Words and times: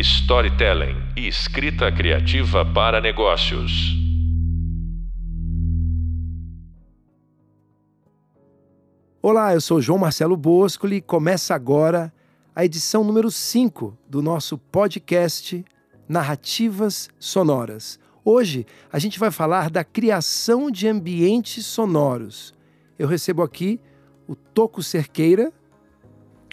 storytelling 0.00 0.96
e 1.14 1.28
escrita 1.28 1.92
criativa 1.92 2.64
para 2.64 3.00
negócios. 3.00 3.70
Olá, 9.20 9.52
eu 9.52 9.60
sou 9.60 9.82
João 9.82 9.98
Marcelo 9.98 10.36
Boscoli 10.36 10.96
e 10.96 11.00
começa 11.02 11.54
agora 11.54 12.10
a 12.56 12.64
edição 12.64 13.04
número 13.04 13.30
5 13.30 13.94
do 14.08 14.22
nosso 14.22 14.56
podcast 14.56 15.62
Narrativas 16.08 17.10
Sonoras. 17.18 18.00
Hoje 18.24 18.66
a 18.90 18.98
gente 18.98 19.18
vai 19.18 19.30
falar 19.30 19.68
da 19.68 19.84
criação 19.84 20.70
de 20.70 20.88
ambientes 20.88 21.66
sonoros. 21.66 22.54
Eu 22.98 23.06
recebo 23.06 23.42
aqui 23.42 23.78
o 24.26 24.34
Toco 24.34 24.82
Cerqueira. 24.82 25.52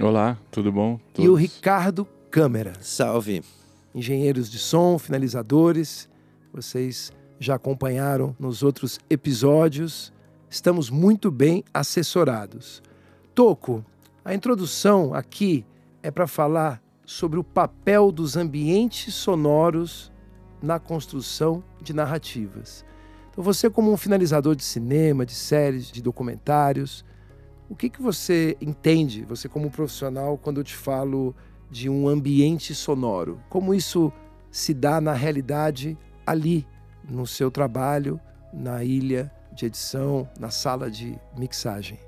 Olá, 0.01 0.37
tudo 0.51 0.69
bom? 0.69 0.99
Todos. 1.13 1.25
E 1.25 1.29
o 1.29 1.33
Ricardo 1.33 2.05
Câmara. 2.29 2.73
Salve. 2.81 3.41
Engenheiros 3.95 4.49
de 4.49 4.59
som, 4.59 4.99
finalizadores, 4.99 6.09
vocês 6.53 7.11
já 7.39 7.55
acompanharam 7.55 8.35
nos 8.39 8.63
outros 8.63 8.99
episódios 9.09 10.13
estamos 10.49 10.89
muito 10.89 11.29
bem 11.29 11.63
assessorados. 11.73 12.81
Toco, 13.33 13.83
a 14.23 14.33
introdução 14.33 15.13
aqui 15.13 15.65
é 16.01 16.09
para 16.09 16.27
falar 16.27 16.81
sobre 17.05 17.39
o 17.39 17.43
papel 17.43 18.11
dos 18.11 18.35
ambientes 18.35 19.13
sonoros 19.13 20.11
na 20.61 20.79
construção 20.79 21.63
de 21.81 21.93
narrativas. 21.93 22.85
Então, 23.31 23.43
você, 23.43 23.69
como 23.69 23.91
um 23.91 23.97
finalizador 23.97 24.55
de 24.55 24.63
cinema, 24.63 25.25
de 25.25 25.33
séries, 25.33 25.91
de 25.91 26.01
documentários, 26.01 27.05
o 27.69 27.75
que, 27.75 27.89
que 27.89 28.01
você 28.01 28.57
entende, 28.59 29.23
você 29.23 29.47
como 29.47 29.69
profissional, 29.69 30.37
quando 30.37 30.59
eu 30.59 30.63
te 30.63 30.75
falo 30.75 31.35
de 31.69 31.89
um 31.89 32.07
ambiente 32.07 32.73
sonoro? 32.73 33.39
Como 33.49 33.73
isso 33.73 34.11
se 34.51 34.73
dá 34.73 35.01
na 35.01 35.13
realidade 35.13 35.97
ali, 36.25 36.65
no 37.09 37.25
seu 37.25 37.49
trabalho, 37.51 38.19
na 38.53 38.83
ilha 38.83 39.31
de 39.53 39.65
edição, 39.65 40.27
na 40.39 40.49
sala 40.49 40.89
de 40.89 41.17
mixagem? 41.37 41.99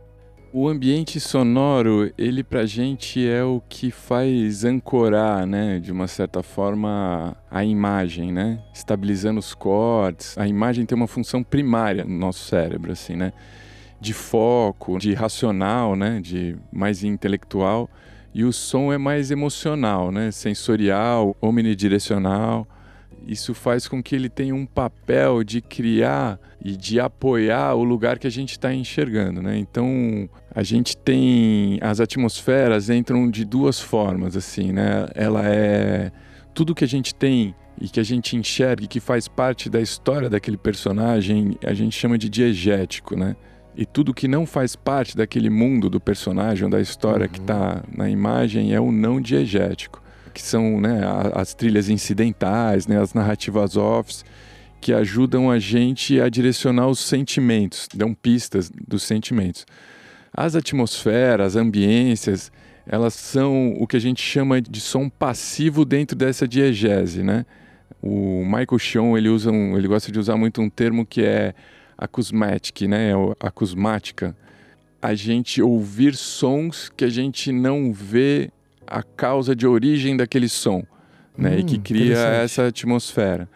O 0.52 0.68
ambiente 0.68 1.20
sonoro, 1.20 2.12
ele 2.18 2.44
pra 2.44 2.66
gente 2.66 3.24
é 3.24 3.44
o 3.44 3.62
que 3.70 3.92
faz 3.92 4.66
ancorar, 4.66 5.46
né, 5.46 5.80
de 5.80 5.92
uma 5.92 6.08
certa 6.08 6.42
forma, 6.42 7.38
a 7.52 7.64
imagem, 7.64 8.32
né? 8.32 8.60
Estabilizando 8.74 9.40
os 9.40 9.54
cortes. 9.54 10.36
A 10.40 10.48
imagem 10.48 10.88
tem 10.88 10.96
uma 10.96 11.06
função 11.06 11.44
primária 11.44 12.04
no 12.04 12.18
nosso 12.18 12.48
cérebro, 12.48 12.92
assim, 12.92 13.16
né? 13.16 13.32
De 14.02 14.12
foco, 14.12 14.98
de 14.98 15.14
racional, 15.14 15.96
né? 15.96 16.20
De 16.20 16.58
mais 16.72 17.04
intelectual. 17.04 17.88
E 18.34 18.44
o 18.44 18.54
som 18.54 18.94
é 18.94 18.98
mais 18.98 19.32
emocional, 19.32 20.12
né? 20.12 20.32
Sensorial, 20.32 21.36
omnidirecional 21.42 22.68
isso 23.28 23.54
faz 23.54 23.88
com 23.88 24.02
que 24.02 24.16
ele 24.16 24.30
tenha 24.30 24.56
um 24.56 24.66
papel 24.66 25.44
de 25.44 25.62
criar 25.62 26.40
e 26.64 26.76
de 26.76 27.00
apoiar 27.00 27.76
o 27.76 27.84
lugar 27.84 28.18
que 28.18 28.28
a 28.28 28.30
gente 28.30 28.52
está 28.52 28.74
enxergando, 28.74 29.42
né? 29.42 29.58
Então 29.58 30.30
a 30.54 30.64
gente 30.64 30.98
tem 30.98 31.78
as 31.82 32.00
atmosferas 32.00 32.90
entram 32.90 33.30
de 33.30 33.46
duas 33.46 33.80
formas, 33.80 34.36
assim, 34.36 34.72
né? 34.72 35.08
Ela 35.14 35.48
é 35.48 36.12
tudo 36.54 36.76
que 36.76 36.84
a 36.84 36.88
gente 36.88 37.14
tem 37.14 37.56
e 37.80 37.88
que 37.88 38.00
a 38.00 38.04
gente 38.04 38.36
enxerga 38.36 38.84
e 38.84 38.88
que 38.88 39.00
faz 39.00 39.28
parte 39.28 39.70
da 39.70 39.80
história 39.80 40.30
daquele 40.30 40.58
personagem, 40.58 41.58
a 41.64 41.74
gente 41.74 41.96
chama 41.96 42.18
de 42.18 42.28
diegético, 42.30 43.16
né? 43.16 43.36
E 43.80 43.86
tudo 43.86 44.14
que 44.14 44.28
não 44.28 44.46
faz 44.46 44.76
parte 44.76 45.16
daquele 45.16 45.50
mundo 45.50 45.90
do 45.90 46.02
personagem 46.02 46.66
ou 46.66 46.70
da 46.70 46.82
história 46.82 47.28
uhum. 47.28 47.32
que 47.32 47.40
está 47.40 47.82
na 47.96 48.10
imagem 48.10 48.74
é 48.74 48.82
o 48.82 48.92
não 48.92 49.22
diegético 49.22 50.02
que 50.34 50.42
são 50.42 50.80
né, 50.80 51.02
as 51.34 51.54
trilhas 51.54 51.90
incidentais, 51.90 52.88
né, 52.88 53.02
as 53.02 53.14
narrativas 53.14 53.76
offs, 53.76 54.24
que 54.82 54.94
ajudam 54.94 55.50
a 55.50 55.60
gente 55.60 56.20
a 56.22 56.30
direcionar 56.30 56.88
os 56.88 57.00
sentimentos, 57.00 57.88
dão 57.94 58.14
pistas 58.14 58.70
dos 58.70 59.04
sentimentos. 59.04 59.66
As 60.34 60.56
atmosferas, 60.56 61.48
as 61.48 61.56
ambiências, 61.56 62.52
elas 62.86 63.14
são 63.14 63.74
o 63.80 63.88
que 63.88 63.98
a 63.98 64.00
gente 64.00 64.22
chama 64.22 64.62
de 64.62 64.80
som 64.80 65.10
passivo 65.10 65.84
dentro 65.84 66.16
dessa 66.18 66.48
diegese, 66.48 67.24
né? 67.24 67.46
O 68.02 68.46
Michael 68.46 68.80
Schon, 68.80 69.18
ele 69.18 69.28
usa 69.28 69.52
um, 69.52 69.78
ele 69.78 69.88
gosta 69.88 70.12
de 70.12 70.20
usar 70.20 70.38
muito 70.38 70.62
um 70.62 70.70
termo 70.70 71.06
que 71.06 71.24
é 71.24 71.54
acousmatic, 72.00 72.88
né? 72.88 73.12
Acusmática. 73.40 74.36
A 75.02 75.14
gente 75.14 75.62
ouvir 75.62 76.16
sons 76.16 76.90
que 76.96 77.06
a 77.06 77.10
gente 77.10 77.52
não 77.52 77.92
vê 77.94 78.50
a 78.88 79.04
causa 79.04 79.56
de 79.56 79.68
origem 79.68 80.18
daquele 80.18 80.50
som, 80.50 80.84
né? 81.38 81.56
Hum, 81.56 81.60
e 81.60 81.64
que 81.64 81.78
hum, 81.78 81.82
cria 81.84 82.18
essa 82.18 82.68
atmosfera. 82.68 83.48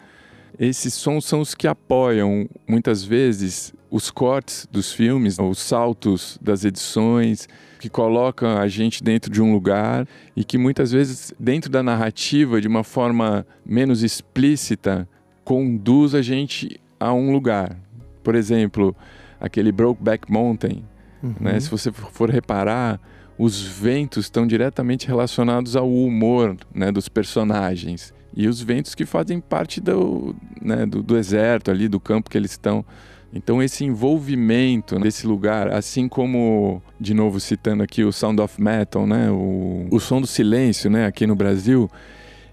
Esses 0.58 0.94
sons 0.94 1.24
são 1.24 1.40
os 1.40 1.54
que 1.54 1.66
apoiam, 1.66 2.48
muitas 2.68 3.02
vezes, 3.02 3.74
os 3.90 4.10
cortes 4.10 4.68
dos 4.70 4.92
filmes, 4.92 5.38
os 5.38 5.58
saltos 5.58 6.38
das 6.40 6.64
edições, 6.64 7.48
que 7.80 7.88
colocam 7.88 8.56
a 8.56 8.68
gente 8.68 9.02
dentro 9.02 9.30
de 9.30 9.42
um 9.42 9.52
lugar 9.52 10.06
e 10.34 10.44
que 10.44 10.56
muitas 10.56 10.92
vezes, 10.92 11.34
dentro 11.38 11.70
da 11.70 11.82
narrativa, 11.82 12.60
de 12.60 12.68
uma 12.68 12.84
forma 12.84 13.44
menos 13.66 14.02
explícita, 14.02 15.08
conduz 15.44 16.14
a 16.14 16.22
gente 16.22 16.80
a 17.00 17.12
um 17.12 17.32
lugar. 17.32 17.76
Por 18.24 18.34
exemplo, 18.34 18.96
aquele 19.38 19.70
Brokeback 19.70 20.32
Mountain. 20.32 20.82
Né? 21.22 21.30
Uhum. 21.30 21.34
Né? 21.38 21.60
Se 21.60 21.70
você 21.70 21.92
for 21.92 22.28
reparar, 22.28 23.00
os 23.38 23.62
ventos 23.62 24.26
estão 24.26 24.46
diretamente 24.46 25.06
relacionados 25.06 25.76
ao 25.76 25.88
humor 25.88 26.56
né, 26.74 26.90
dos 26.90 27.08
personagens. 27.08 28.12
E 28.36 28.48
os 28.48 28.60
ventos 28.60 28.94
que 28.94 29.06
fazem 29.06 29.40
parte 29.40 29.80
do, 29.80 30.34
né, 30.60 30.86
do, 30.86 31.02
do 31.02 31.14
deserto 31.14 31.70
ali, 31.70 31.86
do 31.86 32.00
campo 32.00 32.28
que 32.28 32.36
eles 32.36 32.52
estão. 32.52 32.84
Então 33.32 33.62
esse 33.62 33.84
envolvimento 33.84 34.98
desse 34.98 35.26
lugar, 35.26 35.68
assim 35.72 36.08
como, 36.08 36.82
de 36.98 37.14
novo 37.14 37.38
citando 37.38 37.82
aqui 37.82 38.04
o 38.04 38.12
Sound 38.12 38.40
of 38.40 38.60
Metal, 38.60 39.06
né, 39.06 39.30
o, 39.30 39.86
o 39.90 40.00
som 40.00 40.20
do 40.20 40.26
silêncio, 40.26 40.88
né, 40.88 41.06
aqui 41.06 41.26
no 41.26 41.34
Brasil, 41.34 41.90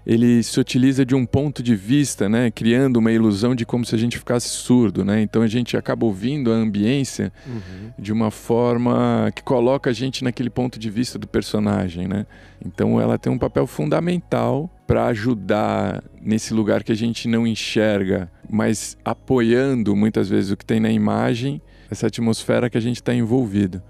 ele 0.06 0.42
se 0.42 0.58
utiliza 0.58 1.04
de 1.04 1.14
um 1.14 1.24
ponto 1.24 1.62
de 1.62 1.76
vista, 1.76 2.28
né, 2.28 2.50
criando 2.50 2.96
uma 2.96 3.12
ilusão 3.12 3.54
de 3.54 3.64
como 3.64 3.84
se 3.84 3.94
a 3.94 3.98
gente 3.98 4.18
ficasse 4.18 4.48
surdo, 4.48 5.04
né? 5.04 5.22
Então 5.22 5.42
a 5.42 5.46
gente 5.46 5.76
acaba 5.76 6.04
ouvindo 6.04 6.52
a 6.52 6.54
ambiência 6.54 7.32
uhum. 7.46 7.90
de 7.98 8.12
uma 8.12 8.30
forma 8.30 9.30
que 9.34 9.42
coloca 9.42 9.90
a 9.90 9.92
gente 9.92 10.24
naquele 10.24 10.50
ponto 10.50 10.78
de 10.78 10.90
vista 10.90 11.18
do 11.18 11.26
personagem, 11.26 12.08
né? 12.08 12.26
Então 12.64 13.00
ela 13.00 13.18
tem 13.18 13.32
um 13.32 13.38
papel 13.38 13.66
fundamental 13.66 14.68
para 14.86 15.06
ajudar 15.06 16.02
nesse 16.20 16.52
lugar 16.52 16.82
que 16.82 16.92
a 16.92 16.96
gente 16.96 17.28
não 17.28 17.46
enxerga, 17.46 18.30
mas 18.48 18.96
apoiando 19.04 19.94
muitas 19.96 20.28
vezes 20.28 20.50
o 20.50 20.56
que 20.56 20.64
tem 20.64 20.80
na 20.80 20.90
imagem, 20.90 21.62
essa 21.90 22.08
atmosfera 22.08 22.68
que 22.68 22.78
a 22.78 22.80
gente 22.80 22.96
está 22.96 23.14
envolvido. 23.14 23.82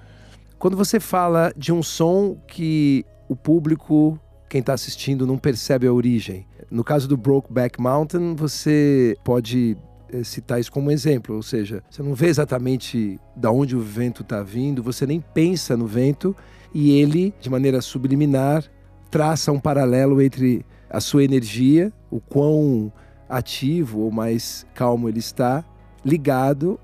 Quando 0.59 0.77
você 0.77 1.01
fala 1.01 1.53
de 1.57 1.73
um 1.73 1.83
som 1.83 2.37
que 2.47 3.05
o 3.29 3.35
público 3.35 4.21
quem 4.53 4.61
está 4.61 4.75
assistindo 4.75 5.27
não 5.27 5.39
percebe 5.39 5.87
a 5.87 5.93
origem. 5.95 6.47
No 6.71 6.85
caso 6.85 7.09
do 7.09 7.17
Brokeback 7.17 7.81
Mountain, 7.81 8.35
você 8.35 9.17
pode 9.25 9.79
eh, 10.13 10.23
citar 10.23 10.61
isso 10.61 10.71
como 10.71 10.91
exemplo, 10.91 11.35
ou 11.35 11.43
seja, 11.43 11.83
você 11.89 12.03
não 12.03 12.15
vê 12.15 12.27
exatamente 12.27 13.19
da 13.35 13.51
onde 13.51 13.75
o 13.75 13.81
vento 13.81 14.21
está 14.21 14.43
vindo, 14.43 14.83
você 14.83 15.07
nem 15.07 15.23
pensa 15.23 15.75
no 15.75 15.87
vento 15.87 16.37
e 16.75 16.91
ele, 17.01 17.33
de 17.41 17.49
maneira 17.49 17.81
subliminar, 17.81 18.63
traça 19.11 19.51
um 19.51 19.59
paralelo 19.59 20.21
entre 20.21 20.67
a 20.91 21.01
sua 21.01 21.25
energia, 21.25 21.91
o 22.11 22.21
quão 22.21 22.93
ativo 23.31 24.01
ou 24.01 24.11
mais 24.11 24.67
calmo 24.75 25.09
ele 25.09 25.21
está, 25.21 25.65
ligado 26.05 26.79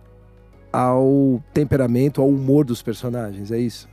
ao 0.73 1.45
temperamento, 1.53 2.23
ao 2.23 2.31
humor 2.31 2.65
dos 2.65 2.81
personagens, 2.81 3.53
é 3.53 3.59
isso? 3.59 3.87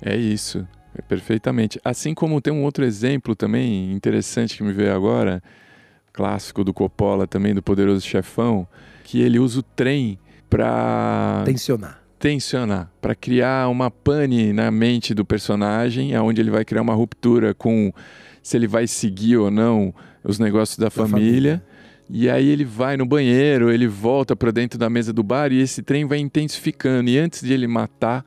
É 0.00 0.16
isso. 0.16 0.66
É, 0.98 1.02
perfeitamente. 1.02 1.80
Assim 1.84 2.12
como 2.12 2.40
tem 2.40 2.52
um 2.52 2.64
outro 2.64 2.84
exemplo 2.84 3.36
também 3.36 3.92
interessante 3.92 4.56
que 4.56 4.62
me 4.64 4.72
veio 4.72 4.92
agora, 4.92 5.40
clássico 6.12 6.64
do 6.64 6.74
Coppola 6.74 7.26
também, 7.26 7.54
do 7.54 7.62
Poderoso 7.62 8.04
Chefão, 8.04 8.66
que 9.04 9.20
ele 9.20 9.38
usa 9.38 9.60
o 9.60 9.62
trem 9.62 10.18
para 10.50 11.42
tensionar. 11.44 12.02
Tensionar, 12.18 12.90
para 13.00 13.14
criar 13.14 13.68
uma 13.68 13.92
pane 13.92 14.52
na 14.52 14.72
mente 14.72 15.14
do 15.14 15.24
personagem, 15.24 16.16
aonde 16.16 16.40
ele 16.40 16.50
vai 16.50 16.64
criar 16.64 16.82
uma 16.82 16.94
ruptura 16.94 17.54
com 17.54 17.92
se 18.42 18.56
ele 18.56 18.66
vai 18.66 18.88
seguir 18.88 19.36
ou 19.36 19.52
não 19.52 19.94
os 20.24 20.40
negócios 20.40 20.76
da, 20.78 20.86
da 20.86 20.90
família. 20.90 21.12
família. 21.14 21.62
E 22.10 22.28
aí 22.28 22.48
ele 22.48 22.64
vai 22.64 22.96
no 22.96 23.06
banheiro, 23.06 23.70
ele 23.70 23.86
volta 23.86 24.34
para 24.34 24.50
dentro 24.50 24.78
da 24.78 24.90
mesa 24.90 25.12
do 25.12 25.22
bar 25.22 25.52
e 25.52 25.60
esse 25.60 25.82
trem 25.82 26.06
vai 26.06 26.18
intensificando. 26.18 27.08
E 27.08 27.18
antes 27.18 27.42
de 27.42 27.52
ele 27.52 27.68
matar 27.68 28.24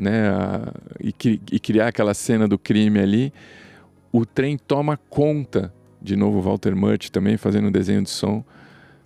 né, 0.00 0.30
a, 0.30 0.72
e, 1.00 1.14
e, 1.52 1.60
criar 1.60 1.88
aquela 1.88 2.14
cena 2.14 2.48
do 2.48 2.58
crime 2.58 2.98
ali, 2.98 3.32
o 4.10 4.24
trem 4.24 4.56
toma 4.56 4.96
conta, 4.96 5.72
de 6.00 6.16
novo 6.16 6.40
Walter 6.40 6.74
Murch 6.74 7.12
também 7.12 7.36
fazendo 7.36 7.68
um 7.68 7.70
desenho 7.70 8.02
de 8.02 8.10
som, 8.10 8.42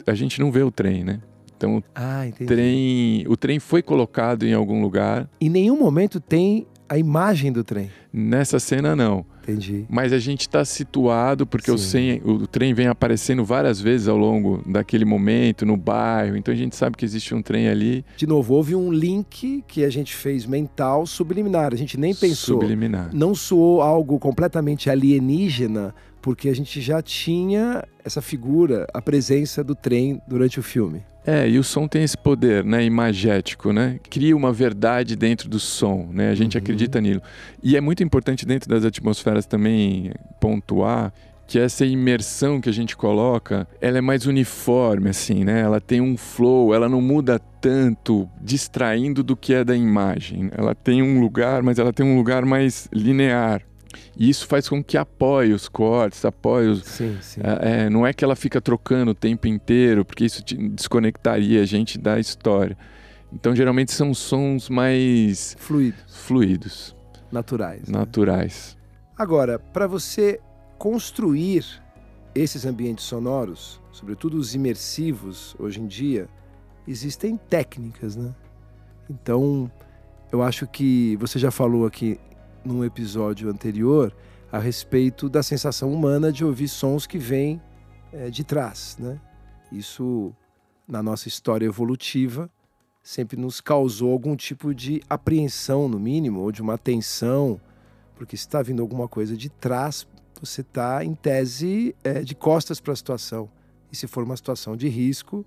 a 0.07 0.15
gente 0.15 0.41
não 0.41 0.53
vê 0.53 0.63
o 0.63 0.71
trem, 0.71 1.03
né? 1.03 1.21
Então 1.57 1.83
ah, 1.95 2.23
trem, 2.47 3.25
o 3.29 3.37
trem 3.37 3.59
foi 3.59 3.83
colocado 3.83 4.45
em 4.45 4.53
algum 4.53 4.83
lugar. 4.83 5.29
Em 5.41 5.49
nenhum 5.49 5.79
momento 5.79 6.21
tem 6.21 6.67
a 6.95 6.99
imagem 6.99 7.51
do 7.53 7.65
trem. 7.65 7.91
Nessa 8.13 8.59
cena, 8.61 8.95
não. 8.95 9.25
Entendi. 9.43 9.85
Mas 9.91 10.13
a 10.13 10.19
gente 10.19 10.43
está 10.43 10.65
situado 10.65 11.47
porque 11.47 11.71
o, 11.71 11.77
sem- 11.77 12.21
o 12.25 12.47
trem 12.47 12.73
vem 12.73 12.87
aparecendo 12.87 13.45
várias 13.45 13.81
vezes 13.81 14.07
ao 14.09 14.17
longo 14.17 14.63
daquele 14.67 15.05
momento, 15.05 15.67
no 15.67 15.77
bairro. 15.77 16.37
Então 16.37 16.55
a 16.55 16.57
gente 16.57 16.77
sabe 16.77 16.97
que 16.97 17.05
existe 17.05 17.35
um 17.35 17.43
trem 17.43 17.69
ali 17.69 18.05
De 18.17 18.27
novo, 18.27 18.55
houve 18.55 18.75
um 18.75 18.93
link 18.93 19.63
que 19.67 19.85
a 19.85 19.91
gente 19.91 20.15
fez 20.15 20.47
mental 20.47 21.05
subliminar. 21.07 21.75
A 21.75 21.77
gente 21.77 21.99
nem 21.99 22.15
pensou. 22.15 22.61
subliminar. 22.61 23.11
Não 23.13 23.35
soou 23.35 23.83
algo 23.83 24.19
completamente 24.19 24.89
alienígena, 24.89 25.95
porque 26.23 26.49
a 26.49 26.55
gente 26.55 26.81
já 26.81 27.03
tinha 27.03 27.85
essa 28.05 28.23
figura, 28.23 28.87
a 28.95 29.03
presença 29.03 29.63
do 29.65 29.75
trem 29.75 30.21
durante 30.27 30.59
o 30.61 30.63
filme. 30.63 31.03
É, 31.27 31.49
e 31.49 31.59
o 31.59 31.65
som 31.65 31.89
tem 31.89 32.03
esse 32.03 32.19
poder, 32.19 32.63
né, 32.65 32.85
imagético, 32.85 33.73
né? 33.73 33.99
Cria 34.11 34.37
uma 34.37 34.53
verdade 34.53 35.17
dentro 35.17 35.49
do 35.49 35.59
som, 35.59 36.09
né? 36.13 36.29
A 36.31 36.35
gente 36.35 36.57
Uhum. 36.57 36.63
acredita 36.63 37.01
nilo. 37.01 37.23
E 37.63 37.77
é 37.77 37.81
muito 37.81 38.03
importante 38.03 38.45
dentro 38.45 38.69
das 38.69 38.85
atmosferas 38.85 39.47
também 39.47 40.13
pontuar 40.39 41.13
que 41.47 41.59
essa 41.59 41.85
imersão 41.85 42.59
que 42.61 42.69
a 42.71 42.73
gente 42.73 42.97
coloca, 42.97 43.67
ela 43.81 43.99
é 43.99 44.01
mais 44.01 44.27
uniforme, 44.27 45.11
assim, 45.11 45.45
né? 45.45 45.61
Ela 45.61 45.81
tem 45.81 46.01
um 46.01 46.17
flow, 46.17 46.75
ela 46.75 46.89
não 46.89 47.01
muda 47.03 47.39
tanto, 47.61 48.29
distraindo 48.43 49.23
do 49.23 49.37
que 49.37 49.53
é 49.55 49.63
da 49.65 49.77
imagem. 49.77 50.51
Ela 50.57 50.75
tem 50.75 51.03
um 51.03 51.21
lugar, 51.21 51.63
mas 51.63 51.79
ela 51.79 51.93
tem 51.93 52.05
um 52.05 52.17
lugar 52.17 52.45
mais 52.45 52.89
linear. 52.93 53.63
E 54.17 54.29
isso 54.29 54.47
faz 54.47 54.69
com 54.69 54.83
que 54.83 54.97
apoie 54.97 55.53
os 55.53 55.69
cortes, 55.69 56.25
apoie 56.25 56.69
os, 56.69 56.85
Sim, 56.85 57.19
sim. 57.21 57.41
é, 57.43 57.89
não 57.91 58.07
é 58.07 58.13
que 58.13 58.25
ela 58.25 58.37
fica 58.37 58.61
trocando 58.61 59.11
o 59.11 59.15
tempo 59.15 59.47
inteiro, 59.47 60.05
porque 60.05 60.25
isso 60.25 60.43
te- 60.43 60.57
desconectaria 60.69 61.63
a 61.63 61.65
gente 61.65 61.99
da 61.99 62.19
história. 62.19 62.77
Então, 63.33 63.55
geralmente 63.55 63.93
são 63.93 64.15
sons 64.15 64.69
mais 64.69 65.57
Fluidos, 65.59 66.03
fluidos, 66.27 66.97
naturais. 67.33 67.89
né? 67.89 67.99
naturais. 67.99 68.77
Agora, 69.19 69.59
para 69.59 69.87
você 69.87 70.41
construir 70.79 71.65
esses 72.35 72.65
ambientes 72.67 73.05
sonoros, 73.05 73.81
sobretudo 73.93 74.37
os 74.37 74.55
imersivos 74.55 75.55
hoje 75.59 75.81
em 75.81 75.87
dia, 75.87 76.29
existem 76.87 77.37
técnicas, 77.37 78.17
né? 78.17 78.35
Então, 79.09 79.71
eu 80.33 80.43
acho 80.43 80.67
que 80.67 81.17
você 81.17 81.39
já 81.39 81.51
falou 81.51 81.87
aqui 81.87 82.19
num 82.65 82.85
episódio 82.85 83.49
anterior 83.49 84.15
a 84.51 84.59
respeito 84.59 85.29
da 85.29 85.43
sensação 85.43 85.93
humana 85.93 86.33
de 86.33 86.45
ouvir 86.45 86.69
sons 86.69 87.07
que 87.07 87.19
vêm 87.19 87.61
eh, 88.13 88.31
de 88.31 88.45
trás, 88.45 88.97
né? 88.99 89.21
Isso, 89.73 90.33
na 90.87 91.03
nossa 91.03 91.27
história 91.27 91.67
evolutiva, 91.67 92.49
sempre 93.03 93.37
nos 93.37 93.61
causou 93.61 94.13
algum 94.13 94.37
tipo 94.37 94.75
de 94.75 95.03
apreensão, 95.11 95.89
no 95.89 95.99
mínimo, 95.99 96.41
ou 96.41 96.53
de 96.53 96.63
uma 96.63 96.79
tensão, 96.79 97.61
porque 98.15 98.37
se 98.37 98.43
está 98.43 98.63
vindo 98.63 98.81
alguma 98.81 99.09
coisa 99.09 99.37
de 99.37 99.51
trás, 99.51 100.07
você 100.41 100.61
está, 100.61 101.05
em 101.05 101.15
tese, 101.15 101.95
eh, 102.05 102.23
de 102.23 102.35
costas 102.35 102.81
para 102.81 102.93
a 102.93 102.97
situação. 102.97 103.51
E 103.91 103.97
se 103.97 104.07
for 104.07 104.25
uma 104.25 104.37
situação 104.37 104.77
de 104.77 104.89
risco, 104.89 105.45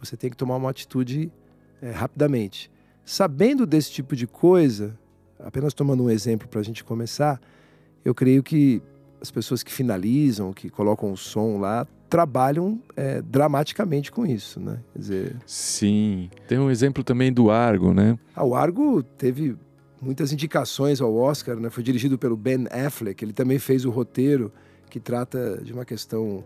você 0.00 0.16
tem 0.16 0.30
que 0.30 0.36
tomar 0.36 0.56
uma 0.56 0.70
atitude 0.70 1.30
eh, 1.80 1.90
rapidamente. 1.90 2.70
Sabendo 3.04 3.66
desse 3.66 3.92
tipo 3.92 4.16
de 4.16 4.26
coisa, 4.26 4.98
apenas 5.44 5.74
tomando 5.74 6.04
um 6.04 6.10
exemplo 6.10 6.48
para 6.48 6.60
a 6.60 6.64
gente 6.64 6.84
começar, 6.84 7.40
eu 8.04 8.14
creio 8.14 8.42
que 8.42 8.82
as 9.20 9.30
pessoas 9.30 9.62
que 9.62 9.72
finalizam, 9.72 10.52
que 10.52 10.68
colocam 10.68 11.12
o 11.12 11.16
som 11.16 11.58
lá, 11.58 11.86
trabalham 12.10 12.80
eh, 12.96 13.22
dramaticamente 13.22 14.10
com 14.10 14.26
isso, 14.26 14.60
né? 14.60 14.80
Quer 14.92 14.98
dizer, 14.98 15.36
Sim. 15.46 16.28
Tem 16.48 16.58
um 16.58 16.70
exemplo 16.70 17.02
também 17.02 17.32
do 17.32 17.50
Argo, 17.50 17.94
né? 17.94 18.18
ah, 18.34 18.44
o 18.44 18.54
Argo 18.54 19.02
teve 19.02 19.56
muitas 20.00 20.32
indicações 20.32 21.00
ao 21.00 21.14
Oscar, 21.14 21.56
né? 21.56 21.70
Foi 21.70 21.82
dirigido 21.82 22.18
pelo 22.18 22.36
Ben 22.36 22.66
Affleck, 22.70 23.24
ele 23.24 23.32
também 23.32 23.58
fez 23.58 23.84
o 23.84 23.90
roteiro 23.90 24.52
que 24.90 25.00
trata 25.00 25.62
de 25.64 25.72
uma 25.72 25.84
questão 25.84 26.44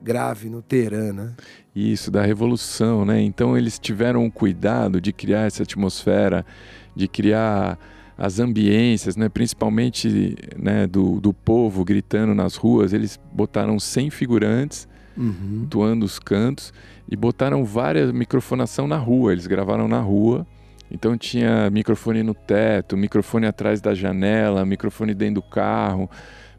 grave 0.00 0.48
no 0.48 0.62
Teherã, 0.62 1.12
né? 1.12 1.34
Isso, 1.74 2.10
da 2.10 2.22
revolução, 2.22 3.04
né? 3.04 3.20
Então 3.20 3.56
eles 3.56 3.78
tiveram 3.78 4.24
o 4.24 4.30
cuidado 4.30 5.00
de 5.00 5.12
criar 5.12 5.46
essa 5.46 5.62
atmosfera, 5.62 6.46
de 6.94 7.08
criar 7.08 7.78
as 8.18 8.40
ambiências, 8.40 9.16
né? 9.16 9.28
principalmente 9.28 10.36
né, 10.58 10.88
do, 10.88 11.20
do 11.20 11.32
povo 11.32 11.84
gritando 11.84 12.34
nas 12.34 12.56
ruas. 12.56 12.92
Eles 12.92 13.18
botaram 13.32 13.78
100 13.78 14.10
figurantes 14.10 14.88
Uhum. 15.18 15.66
os 16.04 16.20
cantos 16.20 16.72
e 17.10 17.16
botaram 17.16 17.64
várias 17.64 18.12
microfonação 18.12 18.86
na 18.86 18.96
rua. 18.96 19.32
Eles 19.32 19.48
gravaram 19.48 19.88
na 19.88 20.00
rua. 20.00 20.46
Então 20.90 21.18
tinha 21.18 21.68
microfone 21.70 22.22
no 22.22 22.34
teto, 22.34 22.96
microfone 22.96 23.46
atrás 23.46 23.80
da 23.80 23.94
janela, 23.94 24.64
microfone 24.64 25.12
dentro 25.14 25.36
do 25.36 25.42
carro, 25.42 26.08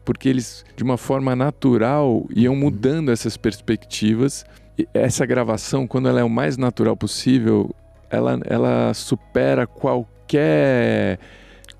porque 0.04 0.28
eles 0.28 0.64
de 0.76 0.84
uma 0.84 0.96
forma 0.96 1.34
natural 1.34 2.26
iam 2.30 2.54
mudando 2.54 3.10
essas 3.10 3.36
perspectivas. 3.36 4.44
E 4.78 4.86
essa 4.92 5.24
gravação, 5.26 5.86
quando 5.86 6.08
ela 6.08 6.20
é 6.20 6.24
o 6.24 6.30
mais 6.30 6.56
natural 6.56 6.96
possível, 6.96 7.74
ela, 8.10 8.38
ela 8.44 8.92
supera 8.94 9.66
qualquer 9.66 11.18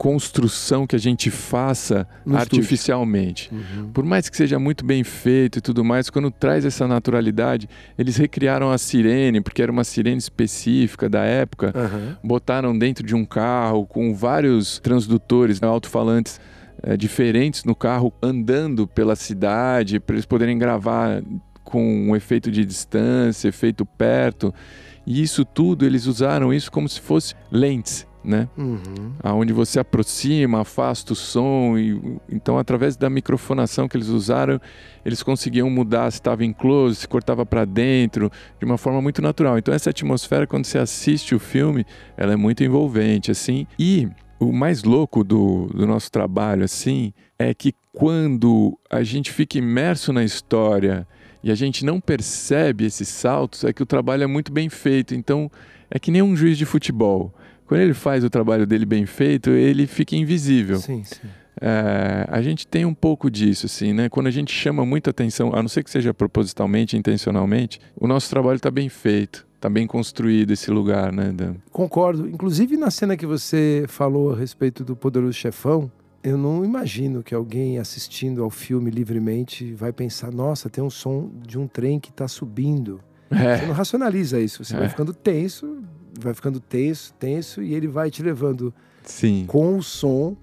construção 0.00 0.86
que 0.86 0.96
a 0.96 0.98
gente 0.98 1.30
faça 1.30 2.08
No 2.24 2.34
artificialmente. 2.34 3.50
Uhum. 3.52 3.90
Por 3.92 4.02
mais 4.02 4.30
que 4.30 4.36
seja 4.38 4.58
muito 4.58 4.82
bem 4.82 5.04
feito 5.04 5.58
e 5.58 5.60
tudo 5.60 5.84
mais, 5.84 6.08
quando 6.08 6.30
traz 6.30 6.64
essa 6.64 6.88
naturalidade, 6.88 7.68
eles 7.98 8.16
recriaram 8.16 8.70
a 8.70 8.78
sirene, 8.78 9.42
porque 9.42 9.60
era 9.60 9.70
uma 9.70 9.84
sirene 9.84 10.16
específica 10.16 11.06
da 11.06 11.24
época, 11.24 11.74
Aham. 11.76 12.16
botaram 12.24 12.78
dentro 12.78 13.06
de 13.06 13.14
um 13.14 13.26
carro 13.26 13.84
com 13.86 14.14
vários 14.14 14.78
transdutores, 14.78 15.60
né, 15.60 15.68
alto-falantes 15.68 16.40
eh, 16.82 16.96
diferentes 16.96 17.64
no 17.64 17.74
carro, 17.74 18.10
andando 18.22 18.86
pela 18.86 19.14
cidade, 19.14 20.00
para 20.00 20.14
eles 20.14 20.24
poderem 20.24 20.56
gravar 20.56 21.22
com 21.62 22.08
um 22.08 22.16
efeito 22.16 22.50
de 22.50 22.64
distância, 22.64 23.48
efeito 23.48 23.84
perto. 23.84 24.54
E 25.06 25.20
isso 25.22 25.44
tudo, 25.44 25.84
eles 25.84 26.06
usaram 26.06 26.54
isso 26.54 26.72
como 26.72 26.88
se 26.88 27.00
fosse 27.00 27.34
lentes, 27.52 28.06
né? 28.22 28.48
Uhum. 28.56 29.12
aonde 29.22 29.52
você 29.52 29.80
aproxima, 29.80 30.60
afasta 30.60 31.12
o 31.12 31.16
som 31.16 31.78
e 31.78 31.98
então 32.30 32.58
através 32.58 32.96
da 32.96 33.08
microfonação 33.08 33.88
que 33.88 33.96
eles 33.96 34.08
usaram, 34.08 34.60
eles 35.04 35.22
conseguiam 35.22 35.70
mudar 35.70 36.10
se 36.10 36.18
estava 36.18 36.44
em 36.44 36.52
close, 36.52 36.96
se 36.96 37.08
cortava 37.08 37.46
para 37.46 37.64
dentro, 37.64 38.30
de 38.58 38.64
uma 38.64 38.76
forma 38.76 39.00
muito 39.00 39.22
natural. 39.22 39.58
Então 39.58 39.72
essa 39.72 39.90
atmosfera 39.90 40.46
quando 40.46 40.66
você 40.66 40.78
assiste 40.78 41.34
o 41.34 41.38
filme, 41.38 41.86
ela 42.16 42.32
é 42.32 42.36
muito 42.36 42.62
envolvente 42.62 43.30
assim. 43.30 43.66
E 43.78 44.08
o 44.38 44.52
mais 44.52 44.84
louco 44.84 45.24
do, 45.24 45.66
do 45.66 45.86
nosso 45.86 46.10
trabalho 46.10 46.64
assim 46.64 47.12
é 47.38 47.54
que 47.54 47.74
quando 47.92 48.78
a 48.90 49.02
gente 49.02 49.32
fica 49.32 49.58
imerso 49.58 50.12
na 50.12 50.22
história 50.22 51.06
e 51.42 51.50
a 51.50 51.54
gente 51.54 51.84
não 51.84 52.00
percebe 52.00 52.84
esses 52.84 53.08
saltos, 53.08 53.64
é 53.64 53.72
que 53.72 53.82
o 53.82 53.86
trabalho 53.86 54.24
é 54.24 54.26
muito 54.26 54.52
bem 54.52 54.68
feito. 54.68 55.14
Então 55.14 55.50
é 55.90 55.98
que 55.98 56.10
nem 56.10 56.22
um 56.22 56.36
juiz 56.36 56.56
de 56.56 56.64
futebol. 56.64 57.34
Quando 57.70 57.82
ele 57.82 57.94
faz 57.94 58.24
o 58.24 58.28
trabalho 58.28 58.66
dele 58.66 58.84
bem 58.84 59.06
feito, 59.06 59.48
ele 59.50 59.86
fica 59.86 60.16
invisível. 60.16 60.78
Sim, 60.80 61.04
sim. 61.04 61.20
É, 61.60 62.26
a 62.28 62.42
gente 62.42 62.66
tem 62.66 62.84
um 62.84 62.92
pouco 62.92 63.30
disso, 63.30 63.66
assim, 63.66 63.92
né? 63.92 64.08
Quando 64.08 64.26
a 64.26 64.30
gente 64.32 64.52
chama 64.52 64.84
muita 64.84 65.10
atenção, 65.10 65.52
a 65.54 65.62
não 65.62 65.68
ser 65.68 65.84
que 65.84 65.90
seja 65.90 66.12
propositalmente, 66.12 66.96
intencionalmente, 66.96 67.78
o 67.94 68.08
nosso 68.08 68.28
trabalho 68.28 68.56
está 68.56 68.72
bem 68.72 68.88
feito, 68.88 69.46
está 69.54 69.70
bem 69.70 69.86
construído 69.86 70.50
esse 70.50 70.68
lugar, 70.68 71.12
né? 71.12 71.30
Dan? 71.32 71.54
Concordo. 71.70 72.28
Inclusive 72.28 72.76
na 72.76 72.90
cena 72.90 73.16
que 73.16 73.24
você 73.24 73.84
falou 73.86 74.32
a 74.32 74.36
respeito 74.36 74.82
do 74.82 74.96
Poderoso 74.96 75.34
Chefão, 75.34 75.88
eu 76.24 76.36
não 76.36 76.64
imagino 76.64 77.22
que 77.22 77.34
alguém 77.36 77.78
assistindo 77.78 78.42
ao 78.42 78.50
filme 78.50 78.90
livremente 78.90 79.72
vai 79.74 79.92
pensar: 79.92 80.32
nossa, 80.32 80.68
tem 80.68 80.82
um 80.82 80.90
som 80.90 81.30
de 81.46 81.56
um 81.56 81.68
trem 81.68 82.00
que 82.00 82.10
está 82.10 82.26
subindo. 82.26 83.00
Você 83.30 83.42
É, 83.42 83.66
não 83.66 83.74
racionaliza 83.74 84.40
isso. 84.40 84.64
Você 84.64 84.74
É. 84.74 84.78
vai 84.80 84.88
ficando 84.88 85.14
tenso, 85.14 85.78
vai 86.18 86.34
ficando 86.34 86.60
tenso, 86.60 87.12
tenso, 87.14 87.62
e 87.62 87.74
ele 87.74 87.88
vai 87.88 88.10
te 88.10 88.22
levando 88.22 88.72
sim, 89.04 89.44
com 89.46 89.76
o 89.76 89.82
som 89.82 90.36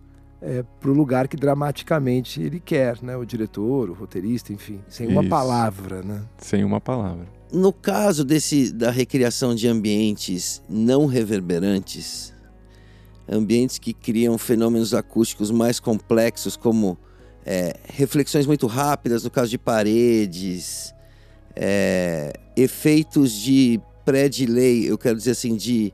para 0.79 0.91
o 0.91 0.93
lugar 0.93 1.27
que 1.27 1.35
dramaticamente 1.35 2.41
ele 2.41 2.59
quer, 2.59 3.01
né? 3.01 3.17
O 3.17 3.25
diretor, 3.25 3.89
o 3.89 3.93
roteirista, 3.93 4.53
enfim, 4.53 4.79
sem 4.87 5.07
uma 5.07 5.21
Isso. 5.21 5.29
palavra, 5.29 6.03
né? 6.03 6.21
sem 6.37 6.63
uma 6.63 6.79
palavra. 6.79 7.27
No 7.51 7.73
caso 7.73 8.23
desse 8.23 8.71
da 8.71 8.91
recriação 8.91 9.55
de 9.55 9.67
ambientes 9.67 10.61
não 10.69 11.05
reverberantes, 11.05 12.33
ambientes 13.27 13.79
que 13.79 13.93
criam 13.93 14.37
fenômenos 14.37 14.93
acústicos 14.93 15.49
mais 15.49 15.79
complexos, 15.79 16.55
como 16.55 16.97
é, 17.45 17.75
reflexões 17.85 18.45
muito 18.45 18.67
rápidas 18.67 19.23
no 19.23 19.31
caso 19.31 19.49
de 19.49 19.57
paredes, 19.57 20.93
é, 21.55 22.33
efeitos 22.55 23.31
de 23.31 23.79
pré-delay, 24.07 24.85
eu 24.85 24.97
quero 24.97 25.17
dizer 25.17 25.31
assim, 25.31 25.57
de, 25.57 25.93